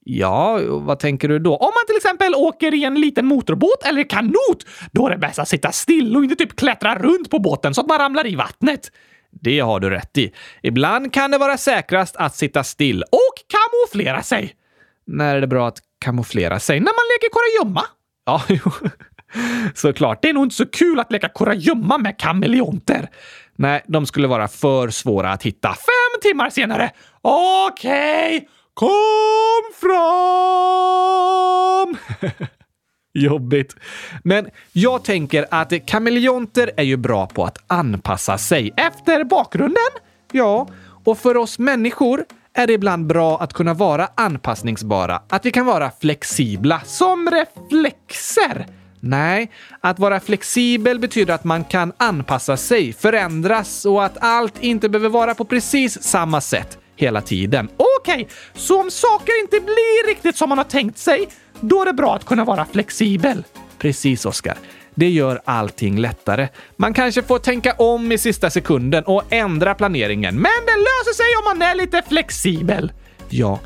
Ja, 0.06 0.60
vad 0.68 1.00
tänker 1.00 1.28
du 1.28 1.40
då? 1.40 1.56
Om 1.56 1.66
man 1.66 1.86
till 1.88 1.96
exempel 1.96 2.36
åker 2.36 2.74
i 2.74 2.84
en 2.84 2.96
liten 3.02 3.26
motorbåt 3.26 3.84
eller 3.86 4.10
kanot, 4.10 4.66
då 4.92 5.08
är 5.08 5.12
det 5.12 5.18
bäst 5.18 5.40
att 5.40 5.48
sitta 5.48 5.72
still 5.72 6.18
och 6.18 6.24
inte 6.24 6.36
typ 6.36 6.56
klättra 6.56 6.96
runt 6.96 7.30
på 7.30 7.40
båten 7.40 7.74
så 7.74 7.82
att 7.82 7.88
man 7.88 8.00
ramlar 8.00 8.28
i 8.28 8.36
vattnet. 8.36 8.92
Det 9.32 9.60
har 9.60 9.80
du 9.80 9.90
rätt 9.90 10.18
i. 10.18 10.34
Ibland 10.64 11.14
kan 11.14 11.32
det 11.32 11.38
vara 11.38 11.58
säkrast 11.58 12.16
att 12.16 12.36
sitta 12.36 12.64
still 12.64 13.04
och 13.04 13.36
kamouflera 13.48 14.24
sig. 14.24 14.56
När 15.08 15.36
är 15.36 15.42
det 15.42 15.48
bra 15.48 15.68
att 15.68 15.80
kamouflera 16.00 16.60
sig? 16.60 16.80
När 16.80 16.86
man 16.86 17.06
leker 17.14 17.30
kurragömma. 17.34 17.84
Ja, 18.26 18.42
jo. 18.50 18.90
Såklart. 19.76 20.22
Det 20.22 20.30
är 20.30 20.34
nog 20.34 20.44
inte 20.44 20.56
så 20.56 20.66
kul 20.66 21.00
att 21.00 21.12
leka 21.12 21.30
kurragömma 21.30 21.98
med 21.98 22.18
kameleonter. 22.18 23.10
Nej, 23.56 23.84
de 23.88 24.06
skulle 24.06 24.28
vara 24.28 24.48
för 24.48 24.90
svåra 24.90 25.32
att 25.32 25.44
hitta. 25.44 25.70
Fem 25.70 26.22
timmar 26.22 26.50
senare. 26.50 26.92
Okej, 27.22 28.38
okay 28.38 28.48
kom 28.80 29.64
fram! 29.74 29.98
Jobbigt. 33.14 33.76
Men 34.24 34.50
jag 34.72 35.04
tänker 35.04 35.46
att 35.52 35.86
kameleonter 35.86 36.72
är 36.78 36.84
ju 36.84 36.98
bra 36.98 37.28
på 37.28 37.46
att 37.46 37.58
anpassa 37.68 38.38
sig 38.38 38.74
efter 38.78 39.24
bakgrunden. 39.24 39.90
Ja, 40.32 40.68
och 41.04 41.18
för 41.18 41.38
oss 41.38 41.60
människor 41.60 42.26
är 42.54 42.68
det 42.68 42.74
ibland 42.74 43.06
bra 43.06 43.42
att 43.42 43.54
kunna 43.54 43.74
vara 43.74 44.10
anpassningsbara. 44.16 45.22
Att 45.30 45.46
vi 45.46 45.52
kan 45.52 45.66
vara 45.66 45.92
flexibla. 46.02 46.82
Som 46.86 47.30
reflexer. 47.32 48.66
Nej, 49.00 49.52
att 49.82 50.00
vara 50.00 50.20
flexibel 50.20 51.00
betyder 51.00 51.34
att 51.34 51.44
man 51.44 51.64
kan 51.64 51.94
anpassa 51.98 52.58
sig, 52.58 52.94
förändras 52.94 53.86
och 53.86 54.06
att 54.06 54.18
allt 54.22 54.64
inte 54.64 54.90
behöver 54.90 55.10
vara 55.10 55.36
på 55.36 55.46
precis 55.46 56.04
samma 56.04 56.42
sätt 56.42 56.79
hela 57.00 57.22
tiden. 57.22 57.70
Okej, 57.78 58.14
okay, 58.14 58.26
så 58.54 58.82
om 58.82 58.92
saker 58.92 59.42
inte 59.42 59.60
blir 59.60 60.08
riktigt 60.08 60.38
som 60.38 60.50
man 60.50 60.58
har 60.58 60.66
tänkt 60.66 60.98
sig, 60.98 61.28
då 61.60 61.82
är 61.82 61.86
det 61.86 61.94
bra 61.94 62.16
att 62.16 62.26
kunna 62.26 62.46
vara 62.46 62.66
flexibel. 62.66 63.44
Precis, 63.78 64.26
Oskar. 64.26 64.58
Det 64.96 65.10
gör 65.10 65.42
allting 65.46 66.00
lättare. 66.00 66.48
Man 66.76 66.94
kanske 66.94 67.24
får 67.24 67.40
tänka 67.40 67.74
om 67.74 68.12
i 68.12 68.18
sista 68.18 68.50
sekunden 68.50 69.04
och 69.04 69.24
ändra 69.30 69.76
planeringen, 69.76 70.36
men 70.36 70.66
det 70.66 70.78
löser 70.78 71.14
sig 71.14 71.26
om 71.40 71.58
man 71.58 71.70
är 71.70 71.76
lite 71.76 72.04
flexibel. 72.10 72.92
Ja, 73.30 73.60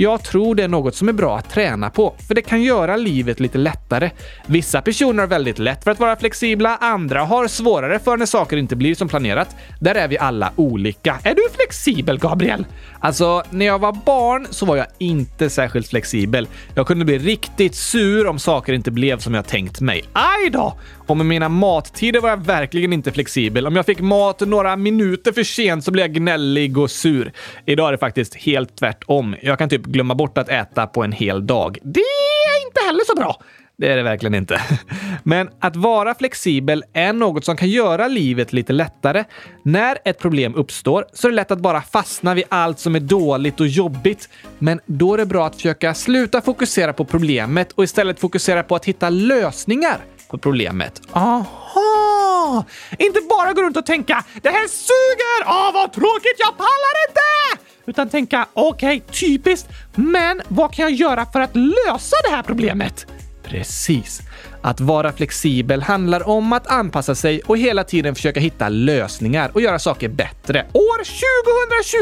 jag 0.00 0.22
tror 0.22 0.54
det 0.54 0.64
är 0.64 0.68
något 0.68 0.94
som 0.94 1.08
är 1.08 1.12
bra 1.12 1.38
att 1.38 1.50
träna 1.50 1.90
på, 1.90 2.14
för 2.28 2.34
det 2.34 2.42
kan 2.42 2.62
göra 2.62 2.96
livet 2.96 3.40
lite 3.40 3.58
lättare. 3.58 4.10
Vissa 4.46 4.82
personer 4.82 5.20
har 5.20 5.28
väldigt 5.28 5.58
lätt 5.58 5.84
för 5.84 5.90
att 5.90 6.00
vara 6.00 6.16
flexibla, 6.16 6.76
andra 6.76 7.24
har 7.24 7.48
svårare 7.48 7.98
för 7.98 8.16
när 8.16 8.26
saker 8.26 8.56
inte 8.56 8.76
blir 8.76 8.94
som 8.94 9.08
planerat. 9.08 9.56
Där 9.80 9.94
är 9.94 10.08
vi 10.08 10.18
alla 10.18 10.52
olika. 10.56 11.18
Är 11.22 11.34
du 11.34 11.42
flexibel, 11.54 12.18
Gabriel? 12.18 12.66
Alltså, 13.00 13.42
när 13.50 13.66
jag 13.66 13.78
var 13.78 13.92
barn 14.04 14.46
så 14.50 14.66
var 14.66 14.76
jag 14.76 14.86
inte 14.98 15.50
särskilt 15.50 15.88
flexibel. 15.88 16.48
Jag 16.74 16.86
kunde 16.86 17.04
bli 17.04 17.18
riktigt 17.18 17.74
sur 17.74 18.26
om 18.26 18.38
saker 18.38 18.72
inte 18.72 18.90
blev 18.90 19.18
som 19.18 19.34
jag 19.34 19.46
tänkt 19.46 19.80
mig. 19.80 20.04
Aj 20.12 20.50
då! 20.50 20.76
Och 21.08 21.16
med 21.16 21.26
mina 21.26 21.48
mattider 21.48 22.20
var 22.20 22.28
jag 22.28 22.44
verkligen 22.44 22.92
inte 22.92 23.12
flexibel. 23.12 23.66
Om 23.66 23.76
jag 23.76 23.86
fick 23.86 24.00
mat 24.00 24.40
några 24.40 24.76
minuter 24.76 25.32
för 25.32 25.42
sent 25.42 25.84
så 25.84 25.90
blev 25.90 26.06
jag 26.06 26.14
gnällig 26.14 26.78
och 26.78 26.90
sur. 26.90 27.32
Idag 27.66 27.88
är 27.88 27.92
det 27.92 27.98
faktiskt 27.98 28.34
helt 28.34 28.76
tvärtom. 28.76 29.36
Jag 29.42 29.58
kan 29.58 29.68
typ 29.68 29.82
glömma 29.82 30.14
bort 30.14 30.38
att 30.38 30.48
äta 30.48 30.86
på 30.86 31.02
en 31.02 31.12
hel 31.12 31.46
dag. 31.46 31.78
Det 31.82 32.00
är 32.00 32.66
inte 32.66 32.80
heller 32.86 33.04
så 33.06 33.14
bra. 33.14 33.42
Det 33.78 33.92
är 33.92 33.96
det 33.96 34.02
verkligen 34.02 34.34
inte. 34.34 34.60
Men 35.22 35.48
att 35.60 35.76
vara 35.76 36.14
flexibel 36.14 36.84
är 36.92 37.12
något 37.12 37.44
som 37.44 37.56
kan 37.56 37.68
göra 37.68 38.08
livet 38.08 38.52
lite 38.52 38.72
lättare. 38.72 39.24
När 39.62 39.98
ett 40.04 40.18
problem 40.18 40.54
uppstår 40.54 41.04
så 41.12 41.26
är 41.26 41.30
det 41.30 41.36
lätt 41.36 41.50
att 41.50 41.58
bara 41.58 41.82
fastna 41.82 42.34
vid 42.34 42.44
allt 42.48 42.78
som 42.78 42.94
är 42.94 43.00
dåligt 43.00 43.60
och 43.60 43.66
jobbigt. 43.66 44.28
Men 44.58 44.80
då 44.86 45.14
är 45.14 45.18
det 45.18 45.26
bra 45.26 45.46
att 45.46 45.56
försöka 45.56 45.94
sluta 45.94 46.40
fokusera 46.40 46.92
på 46.92 47.04
problemet 47.04 47.72
och 47.72 47.84
istället 47.84 48.20
fokusera 48.20 48.62
på 48.62 48.76
att 48.76 48.84
hitta 48.84 49.10
lösningar 49.10 49.98
på 50.28 50.38
problemet. 50.38 51.02
Aha! 51.12 52.64
Inte 52.98 53.20
bara 53.28 53.52
gå 53.52 53.62
runt 53.62 53.76
och 53.76 53.86
tänka 53.86 54.24
“Det 54.42 54.48
här 54.48 54.68
suger! 54.68 55.46
Åh, 55.46 55.72
vad 55.74 55.92
tråkigt! 55.92 56.36
Jag 56.38 56.56
pallar 56.56 56.94
inte!” 57.08 57.64
Utan 57.86 58.08
tänka 58.08 58.46
“Okej, 58.52 58.96
okay, 58.96 59.14
typiskt, 59.20 59.68
men 59.94 60.42
vad 60.48 60.74
kan 60.74 60.82
jag 60.82 60.92
göra 60.92 61.26
för 61.26 61.40
att 61.40 61.56
lösa 61.56 62.16
det 62.28 62.36
här 62.36 62.42
problemet?” 62.42 63.06
Precis. 63.42 64.20
Att 64.62 64.80
vara 64.80 65.12
flexibel 65.12 65.82
handlar 65.82 66.28
om 66.28 66.52
att 66.52 66.66
anpassa 66.66 67.14
sig 67.14 67.40
och 67.46 67.58
hela 67.58 67.84
tiden 67.84 68.14
försöka 68.14 68.40
hitta 68.40 68.68
lösningar 68.68 69.50
och 69.54 69.60
göra 69.60 69.78
saker 69.78 70.08
bättre. 70.08 70.66
År 70.72 70.98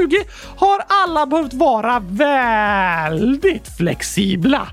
2020 0.07 0.29
har 0.57 0.85
alla 0.89 1.27
behövt 1.27 1.55
vara 1.55 2.01
väldigt 2.01 3.77
flexibla. 3.77 4.69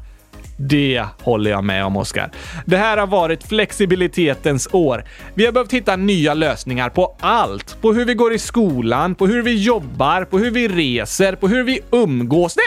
Det 0.58 1.06
håller 1.22 1.52
jag 1.52 1.64
med 1.64 1.86
om, 1.86 1.98
Oskar. 1.98 2.32
Det 2.66 2.78
här 2.78 2.98
har 2.98 3.08
varit 3.08 3.44
flexibilitetens 3.44 4.68
år. 4.72 5.04
Vi 5.34 5.46
har 5.46 5.52
behövt 5.52 5.74
hitta 5.74 5.96
nya 5.96 6.34
lösningar 6.34 6.90
på 6.90 7.16
allt. 7.20 7.82
På 7.82 7.94
hur 7.94 8.06
vi 8.06 8.14
går 8.14 8.34
i 8.34 8.40
skolan, 8.40 9.16
på 9.16 9.28
hur 9.28 9.42
vi 9.42 9.64
jobbar, 9.64 10.26
på 10.26 10.38
hur 10.40 10.52
vi 10.52 10.68
reser, 10.68 11.36
på 11.36 11.48
hur 11.48 11.64
vi 11.64 11.80
umgås. 11.92 12.54
Det 12.54 12.62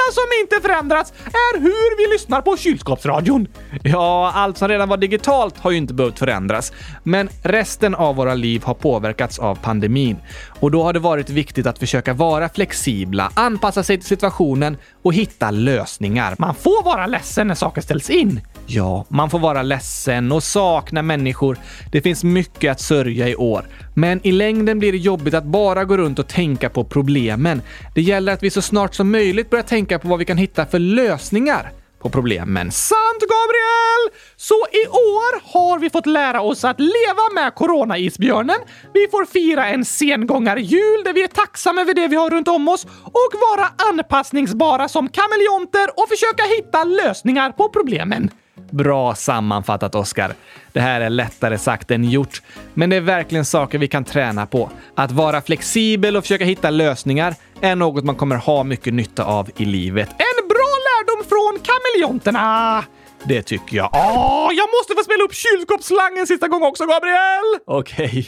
enda 0.00 0.14
som 0.14 0.24
inte 0.42 0.68
förändrats 0.68 1.12
är 1.26 1.60
hur 1.60 1.96
vi 1.96 2.12
lyssnar 2.12 2.40
på 2.40 2.56
kylskåpsradion. 2.56 3.48
Ja, 3.82 4.32
allt 4.34 4.58
som 4.58 4.68
redan 4.68 4.88
var 4.88 4.96
digitalt 4.96 5.58
har 5.58 5.70
ju 5.70 5.76
inte 5.76 5.94
behövt 5.94 6.18
förändras. 6.18 6.72
Men 7.02 7.28
resten 7.42 7.94
av 7.94 8.16
våra 8.16 8.34
liv 8.34 8.62
har 8.64 8.74
påverkats 8.74 9.38
av 9.38 9.54
pandemin. 9.54 10.16
Och 10.60 10.70
då 10.70 10.82
har 10.82 10.92
det 10.92 10.98
varit 10.98 11.30
viktigt 11.30 11.66
att 11.66 11.78
försöka 11.78 12.12
vara 12.14 12.48
flexibla, 12.48 13.30
anpassa 13.34 13.82
sig 13.82 13.96
till 13.96 14.06
situationen 14.06 14.76
och 15.02 15.14
hitta 15.14 15.50
lösningar. 15.50 16.34
Man 16.38 16.54
får 16.54 16.84
vara 16.84 17.06
ledsen 17.06 17.48
när 17.48 17.54
saker 17.54 17.80
ställs 17.80 18.10
in. 18.10 18.40
Ja, 18.72 19.04
man 19.08 19.30
får 19.30 19.38
vara 19.38 19.62
ledsen 19.62 20.32
och 20.32 20.42
sakna 20.42 21.02
människor. 21.02 21.58
Det 21.92 22.00
finns 22.00 22.24
mycket 22.24 22.72
att 22.72 22.80
sörja 22.80 23.28
i 23.28 23.36
år. 23.36 23.64
Men 23.94 24.26
i 24.26 24.32
längden 24.32 24.78
blir 24.78 24.92
det 24.92 24.98
jobbigt 24.98 25.34
att 25.34 25.44
bara 25.44 25.84
gå 25.84 25.96
runt 25.96 26.18
och 26.18 26.28
tänka 26.28 26.70
på 26.70 26.84
problemen. 26.84 27.62
Det 27.94 28.02
gäller 28.02 28.32
att 28.32 28.42
vi 28.42 28.50
så 28.50 28.62
snart 28.62 28.94
som 28.94 29.10
möjligt 29.10 29.50
börjar 29.50 29.62
tänka 29.62 29.98
på 29.98 30.08
vad 30.08 30.18
vi 30.18 30.24
kan 30.24 30.38
hitta 30.38 30.66
för 30.66 30.78
lösningar 30.78 31.72
på 32.02 32.10
problemen. 32.10 32.70
Sant, 32.70 33.20
Gabriel! 33.20 34.20
Så 34.36 34.54
i 34.54 34.86
år 34.88 35.52
har 35.52 35.78
vi 35.78 35.90
fått 35.90 36.06
lära 36.06 36.40
oss 36.40 36.64
att 36.64 36.80
leva 36.80 37.24
med 37.34 37.54
coronaisbjörnen. 37.54 38.56
Vi 38.94 39.08
får 39.10 39.24
fira 39.24 39.66
en 39.66 39.84
sengångarjul 39.84 41.04
där 41.04 41.12
vi 41.12 41.22
är 41.22 41.28
tacksamma 41.28 41.80
över 41.80 41.94
det 41.94 42.08
vi 42.08 42.16
har 42.16 42.30
runt 42.30 42.48
om 42.48 42.68
oss 42.68 42.86
och 43.04 43.32
vara 43.48 43.68
anpassningsbara 43.90 44.88
som 44.88 45.08
kameleonter 45.08 45.88
och 45.96 46.08
försöka 46.08 46.42
hitta 46.56 46.84
lösningar 46.84 47.52
på 47.52 47.68
problemen. 47.68 48.30
Bra 48.70 49.14
sammanfattat, 49.14 49.94
Oskar. 49.94 50.34
Det 50.72 50.80
här 50.80 51.00
är 51.00 51.10
lättare 51.10 51.58
sagt 51.58 51.90
än 51.90 52.04
gjort, 52.04 52.42
men 52.74 52.90
det 52.90 52.96
är 52.96 53.00
verkligen 53.00 53.44
saker 53.44 53.78
vi 53.78 53.88
kan 53.88 54.04
träna 54.04 54.46
på. 54.46 54.70
Att 54.94 55.12
vara 55.12 55.40
flexibel 55.40 56.16
och 56.16 56.24
försöka 56.24 56.44
hitta 56.44 56.70
lösningar 56.70 57.34
är 57.60 57.76
något 57.76 58.04
man 58.04 58.14
kommer 58.14 58.36
ha 58.36 58.64
mycket 58.64 58.94
nytta 58.94 59.24
av 59.24 59.50
i 59.56 59.64
livet. 59.64 60.08
En 60.08 60.48
bra 60.48 60.70
lärdom 60.86 61.24
från 61.28 61.58
kameleonterna! 61.62 62.84
Det 63.24 63.42
tycker 63.42 63.76
jag. 63.76 63.90
Åh, 63.92 64.50
jag 64.52 64.68
måste 64.78 64.94
få 64.94 65.04
spela 65.04 65.24
upp 65.24 65.34
kylskåpsslangen 65.34 66.26
sista 66.26 66.48
gång 66.48 66.62
också, 66.62 66.86
Gabriel! 66.86 67.58
Okej, 67.66 68.06
okay. 68.06 68.24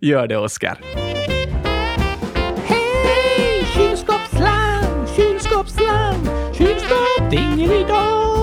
gör 0.10 0.26
det, 0.26 0.36
Oskar. 0.36 0.80
Hej! 2.66 3.66
Kylskåpsslang, 3.74 5.06
kylskåpsslang, 5.16 6.28
kylskåp 6.52 7.30
dingelidong. 7.30 8.33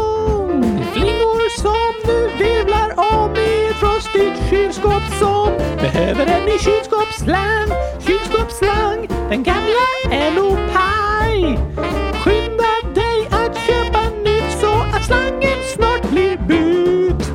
frostigt 3.82 4.50
kylskåp 4.50 5.04
som 5.20 5.54
behöver 5.82 6.26
en 6.26 6.46
ny 6.46 6.58
kylskåpsslang, 6.60 7.68
kylskåpsslang, 8.00 9.08
den 9.30 9.44
gamla 9.44 9.88
är 10.12 10.32
nog 10.32 10.58
paj. 10.74 11.60
Skynda 12.24 12.74
dig 12.96 13.28
att 13.32 13.58
köpa 13.68 14.02
nytt 14.24 14.52
så 14.62 14.72
att 14.96 15.06
slangen 15.06 15.60
snart 15.76 16.10
blir 16.10 16.38
bytt. 16.38 17.32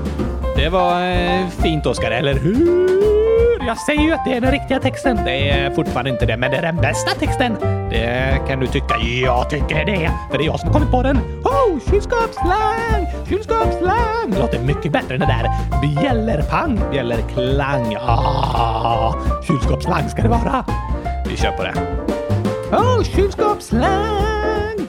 Det 0.56 0.68
var 0.68 1.10
eh, 1.10 1.48
fint 1.48 1.86
Oskar, 1.86 2.10
eller 2.10 2.34
hur? 2.34 3.66
Jag 3.66 3.78
säger 3.78 4.02
ju 4.02 4.12
att 4.12 4.24
det 4.24 4.32
är 4.32 4.40
den 4.40 4.50
riktiga 4.50 4.80
texten. 4.80 5.18
Det 5.24 5.50
är 5.50 5.70
fortfarande 5.70 6.10
inte 6.10 6.26
det, 6.26 6.36
men 6.36 6.50
det 6.50 6.56
är 6.56 6.62
den 6.62 6.76
bästa 6.76 7.10
texten. 7.10 7.56
Det 7.90 8.38
kan 8.48 8.60
du 8.60 8.66
tycka. 8.66 8.96
Jag 9.24 9.50
tycker 9.50 9.84
det, 9.84 10.10
för 10.30 10.38
det 10.38 10.44
är 10.44 10.46
jag 10.46 10.60
som 10.60 10.68
har 10.68 10.74
kommit 10.74 10.90
på 10.90 11.02
den. 11.02 11.16
Oh, 11.44 11.90
kylskåpsslang! 11.90 13.05
Kylskåpsslang! 13.28 14.34
Låter 14.40 14.58
mycket 14.58 14.92
bättre 14.92 15.14
än 15.14 15.20
det 15.20 15.26
där 15.26 15.50
bjällerpang, 15.80 16.80
bjällerklang. 16.90 17.96
Ah, 18.00 19.14
kylskåpsslang 19.42 20.08
ska 20.08 20.22
det 20.22 20.28
vara. 20.28 20.64
Vi 21.28 21.36
kör 21.36 21.52
på 21.52 21.62
det. 21.62 21.74
Oh, 22.76 23.02
kylskåpsslang! 23.02 24.86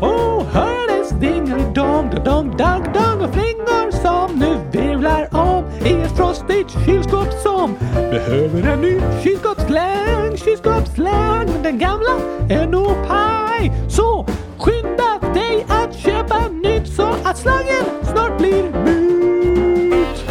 Oh, 0.00 0.44
hör 0.52 0.88
det 0.88 1.20
dingelidong, 1.20 2.10
dong, 2.24 2.56
dong, 2.56 2.84
dong 2.94 3.20
och 3.20 3.34
flingor 3.34 3.90
som 3.90 4.38
nu 4.38 4.58
virvlar 4.72 5.28
om 5.34 5.64
i 5.84 5.92
ett 5.92 6.16
frostigt 6.16 6.86
kylskåp 6.86 7.32
som 7.42 7.76
behöver 7.94 8.72
en 8.72 8.80
ny 8.80 9.00
kylskåpsslang, 9.22 10.36
kylskåpsslang. 10.36 11.46
Den 11.62 11.78
gamla 11.78 12.14
är 12.48 12.66
nog 12.66 13.08
paj. 13.08 13.72
Så 13.88 14.26
skynda 14.62 15.32
dig 15.34 15.66
att 15.68 15.98
köpa 15.98 16.48
nytt 16.48 16.88
så 16.88 17.02
att 17.24 17.38
slangen 17.38 17.84
snart 18.02 18.38
blir 18.38 18.62
mut. 18.62 20.24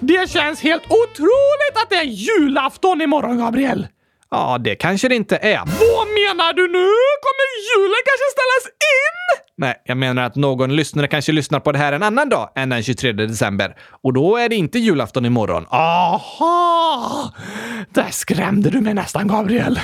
Det 0.00 0.30
känns 0.30 0.60
helt 0.60 0.84
otroligt 0.84 1.82
att 1.82 1.90
det 1.90 1.96
är 1.96 2.04
julafton 2.04 3.00
imorgon, 3.00 3.38
Gabriel! 3.38 3.86
Ja, 4.34 4.58
det 4.58 4.74
kanske 4.74 5.08
det 5.08 5.14
inte 5.14 5.36
är. 5.36 5.56
Vad 5.58 6.06
menar 6.08 6.52
du 6.52 6.62
nu? 6.62 6.88
Kommer 7.24 7.46
julen 7.68 8.02
kanske 8.04 8.26
ställas 8.32 8.66
in? 8.66 9.44
Nej, 9.56 9.82
jag 9.84 9.96
menar 9.96 10.22
att 10.22 10.36
någon 10.36 10.76
lyssnare 10.76 11.06
kanske 11.08 11.32
lyssnar 11.32 11.60
på 11.60 11.72
det 11.72 11.78
här 11.78 11.92
en 11.92 12.02
annan 12.02 12.28
dag 12.28 12.50
än 12.54 12.68
den 12.68 12.82
23 12.82 13.12
december. 13.12 13.76
Och 14.02 14.12
då 14.12 14.36
är 14.36 14.48
det 14.48 14.56
inte 14.56 14.78
julafton 14.78 15.26
imorgon. 15.26 15.66
Aha! 15.70 17.32
Där 17.90 18.10
skrämde 18.10 18.70
du 18.70 18.80
mig 18.80 18.94
nästan, 18.94 19.28
Gabriel. 19.28 19.80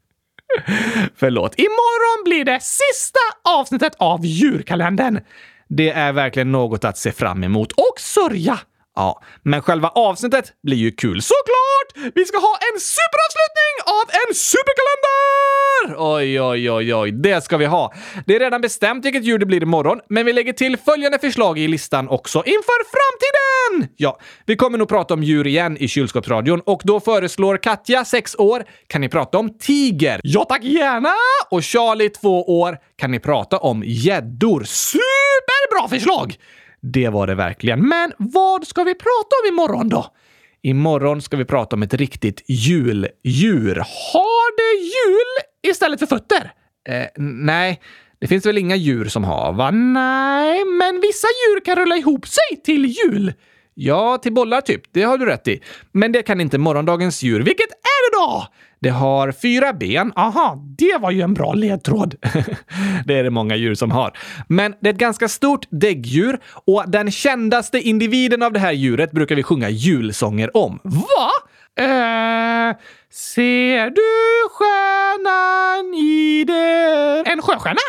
Förlåt. 1.16 1.54
Imorgon 1.58 2.24
blir 2.24 2.44
det 2.44 2.62
sista 2.62 3.20
avsnittet 3.44 3.92
av 3.98 4.24
djurkalendern. 4.24 5.20
Det 5.68 5.90
är 5.90 6.12
verkligen 6.12 6.52
något 6.52 6.84
att 6.84 6.98
se 6.98 7.12
fram 7.12 7.44
emot. 7.44 7.72
Och 7.72 8.00
sörja! 8.00 8.58
Ja, 8.96 9.22
men 9.42 9.62
själva 9.62 9.88
avsnittet 9.88 10.52
blir 10.62 10.76
ju 10.76 10.90
kul. 10.90 11.22
Såklart! 11.22 12.12
Vi 12.14 12.24
ska 12.24 12.38
ha 12.38 12.58
en 12.72 12.80
superavslutning 12.80 13.74
av 13.86 14.10
en 14.10 14.34
superkalender! 14.34 15.60
Oj, 15.98 16.40
oj, 16.40 16.70
oj, 16.70 16.94
oj. 16.94 17.12
Det 17.12 17.44
ska 17.44 17.56
vi 17.56 17.64
ha. 17.64 17.92
Det 18.26 18.36
är 18.36 18.40
redan 18.40 18.60
bestämt 18.60 19.04
vilket 19.04 19.24
djur 19.24 19.38
det 19.38 19.46
blir 19.46 19.62
imorgon, 19.62 20.00
men 20.08 20.26
vi 20.26 20.32
lägger 20.32 20.52
till 20.52 20.76
följande 20.76 21.18
förslag 21.18 21.58
i 21.58 21.68
listan 21.68 22.08
också 22.08 22.38
inför 22.38 22.84
framtiden! 22.90 23.94
Ja, 23.96 24.18
vi 24.46 24.56
kommer 24.56 24.78
nog 24.78 24.88
prata 24.88 25.14
om 25.14 25.22
djur 25.22 25.46
igen 25.46 25.76
i 25.80 25.88
kylskåpsradion 25.88 26.60
och 26.60 26.80
då 26.84 27.00
föreslår 27.00 27.56
Katja, 27.56 28.04
6 28.04 28.36
år, 28.38 28.64
kan 28.86 29.00
ni 29.00 29.08
prata 29.08 29.38
om 29.38 29.58
tiger? 29.58 30.20
Ja 30.22 30.44
tack, 30.44 30.64
gärna! 30.64 31.14
Och 31.50 31.64
Charlie, 31.64 32.08
2 32.08 32.60
år, 32.60 32.78
kan 32.98 33.10
ni 33.10 33.20
prata 33.20 33.58
om 33.58 33.82
gäddor? 33.86 34.64
Superbra 34.64 35.88
förslag! 35.88 36.36
Det 36.80 37.08
var 37.08 37.26
det 37.26 37.34
verkligen. 37.34 37.88
Men 37.88 38.12
vad 38.18 38.66
ska 38.66 38.84
vi 38.84 38.94
prata 38.94 39.36
om 39.44 39.48
imorgon 39.48 39.88
då? 39.88 40.06
Imorgon 40.62 41.22
ska 41.22 41.36
vi 41.36 41.44
prata 41.44 41.76
om 41.76 41.82
ett 41.82 41.94
riktigt 41.94 42.44
juldjur. 42.48 43.76
Har 44.12 44.56
det 44.56 44.84
hjul 44.84 45.70
istället 45.72 46.00
för 46.00 46.06
fötter? 46.06 46.52
Eh, 46.88 47.06
nej, 47.24 47.80
det 48.20 48.26
finns 48.26 48.46
väl 48.46 48.58
inga 48.58 48.76
djur 48.76 49.04
som 49.04 49.24
har, 49.24 49.52
va? 49.52 49.70
Nej, 49.70 50.64
men 50.64 51.00
vissa 51.00 51.26
djur 51.26 51.60
kan 51.64 51.76
rulla 51.76 51.96
ihop 51.96 52.26
sig 52.26 52.62
till 52.64 52.84
hjul. 52.84 53.32
Ja, 53.74 54.18
till 54.18 54.32
bollar 54.32 54.60
typ. 54.60 54.82
Det 54.92 55.02
har 55.02 55.18
du 55.18 55.26
rätt 55.26 55.48
i. 55.48 55.60
Men 55.92 56.12
det 56.12 56.22
kan 56.22 56.40
inte 56.40 56.58
morgondagens 56.58 57.22
djur. 57.22 57.40
Vilket 57.40 57.70
är 57.70 58.10
det 58.10 58.16
då? 58.16 58.46
Det 58.80 58.88
har 58.88 59.32
fyra 59.32 59.72
ben. 59.72 60.12
Aha, 60.16 60.58
det 60.78 60.98
var 61.00 61.10
ju 61.10 61.20
en 61.20 61.34
bra 61.34 61.52
ledtråd. 61.52 62.14
det 63.06 63.18
är 63.18 63.24
det 63.24 63.30
många 63.30 63.56
djur 63.56 63.74
som 63.74 63.90
har. 63.90 64.18
Men 64.48 64.74
det 64.80 64.88
är 64.88 64.92
ett 64.92 64.98
ganska 64.98 65.28
stort 65.28 65.66
däggdjur 65.70 66.40
och 66.66 66.84
den 66.86 67.10
kändaste 67.10 67.78
individen 67.78 68.42
av 68.42 68.52
det 68.52 68.58
här 68.58 68.72
djuret 68.72 69.12
brukar 69.12 69.36
vi 69.36 69.42
sjunga 69.42 69.68
julsånger 69.68 70.56
om. 70.56 70.80
Va? 70.84 71.30
Eh, 71.78 72.76
ser 73.12 73.90
du 73.90 74.48
stjärnan 74.50 75.94
i 75.94 76.44
det... 76.44 77.30
En 77.30 77.42
sjöstjärna? 77.42 77.80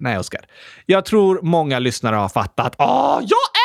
Nej, 0.00 0.18
Oskar. 0.18 0.40
Jag 0.86 1.04
tror 1.04 1.40
många 1.42 1.78
lyssnare 1.78 2.16
har 2.16 2.28
fattat. 2.28 2.76
Åh, 2.78 3.18
jag 3.20 3.46
är 3.54 3.61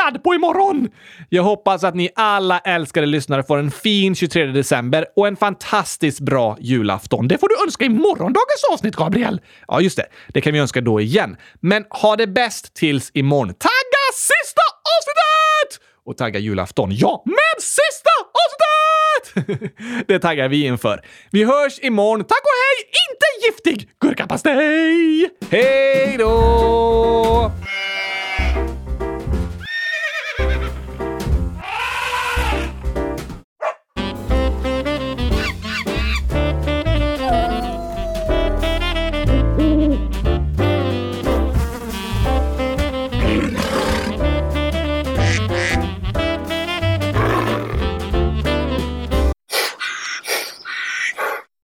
taggad 0.00 0.22
på 0.22 0.34
imorgon! 0.34 0.88
Jag 1.28 1.42
hoppas 1.42 1.84
att 1.84 1.94
ni 1.94 2.10
alla 2.14 2.58
älskade 2.58 3.06
lyssnare 3.06 3.42
får 3.42 3.58
en 3.58 3.70
fin 3.70 4.14
23 4.14 4.46
december 4.46 5.06
och 5.16 5.28
en 5.28 5.36
fantastiskt 5.36 6.20
bra 6.20 6.56
julafton. 6.60 7.28
Det 7.28 7.38
får 7.38 7.48
du 7.48 7.64
önska 7.64 7.84
i 7.84 7.88
morgondagens 7.88 8.64
avsnitt, 8.72 8.96
Gabriel. 8.96 9.40
Ja, 9.68 9.80
just 9.80 9.96
det. 9.96 10.06
Det 10.28 10.40
kan 10.40 10.52
vi 10.52 10.58
önska 10.58 10.80
då 10.80 11.00
igen. 11.00 11.36
Men 11.60 11.84
ha 11.90 12.16
det 12.16 12.26
bäst 12.26 12.74
tills 12.74 13.10
imorgon. 13.14 13.54
Tagga 13.54 14.04
sista 14.14 14.62
avsnittet! 14.96 15.86
Och 16.06 16.16
tagga 16.16 16.38
julafton. 16.38 16.90
Ja, 16.92 17.22
med 17.26 17.62
sista 17.62 18.10
avsnittet! 18.42 19.70
det 20.08 20.18
taggar 20.18 20.48
vi 20.48 20.64
inför. 20.66 21.00
Vi 21.30 21.44
hörs 21.44 21.78
imorgon. 21.82 22.24
Tack 22.24 22.42
och 22.42 22.56
hej! 22.60 22.90
Inte 23.10 23.46
giftig 23.46 23.90
gurkapastej! 24.00 25.30
Hej 25.50 26.16
då! 26.18 27.52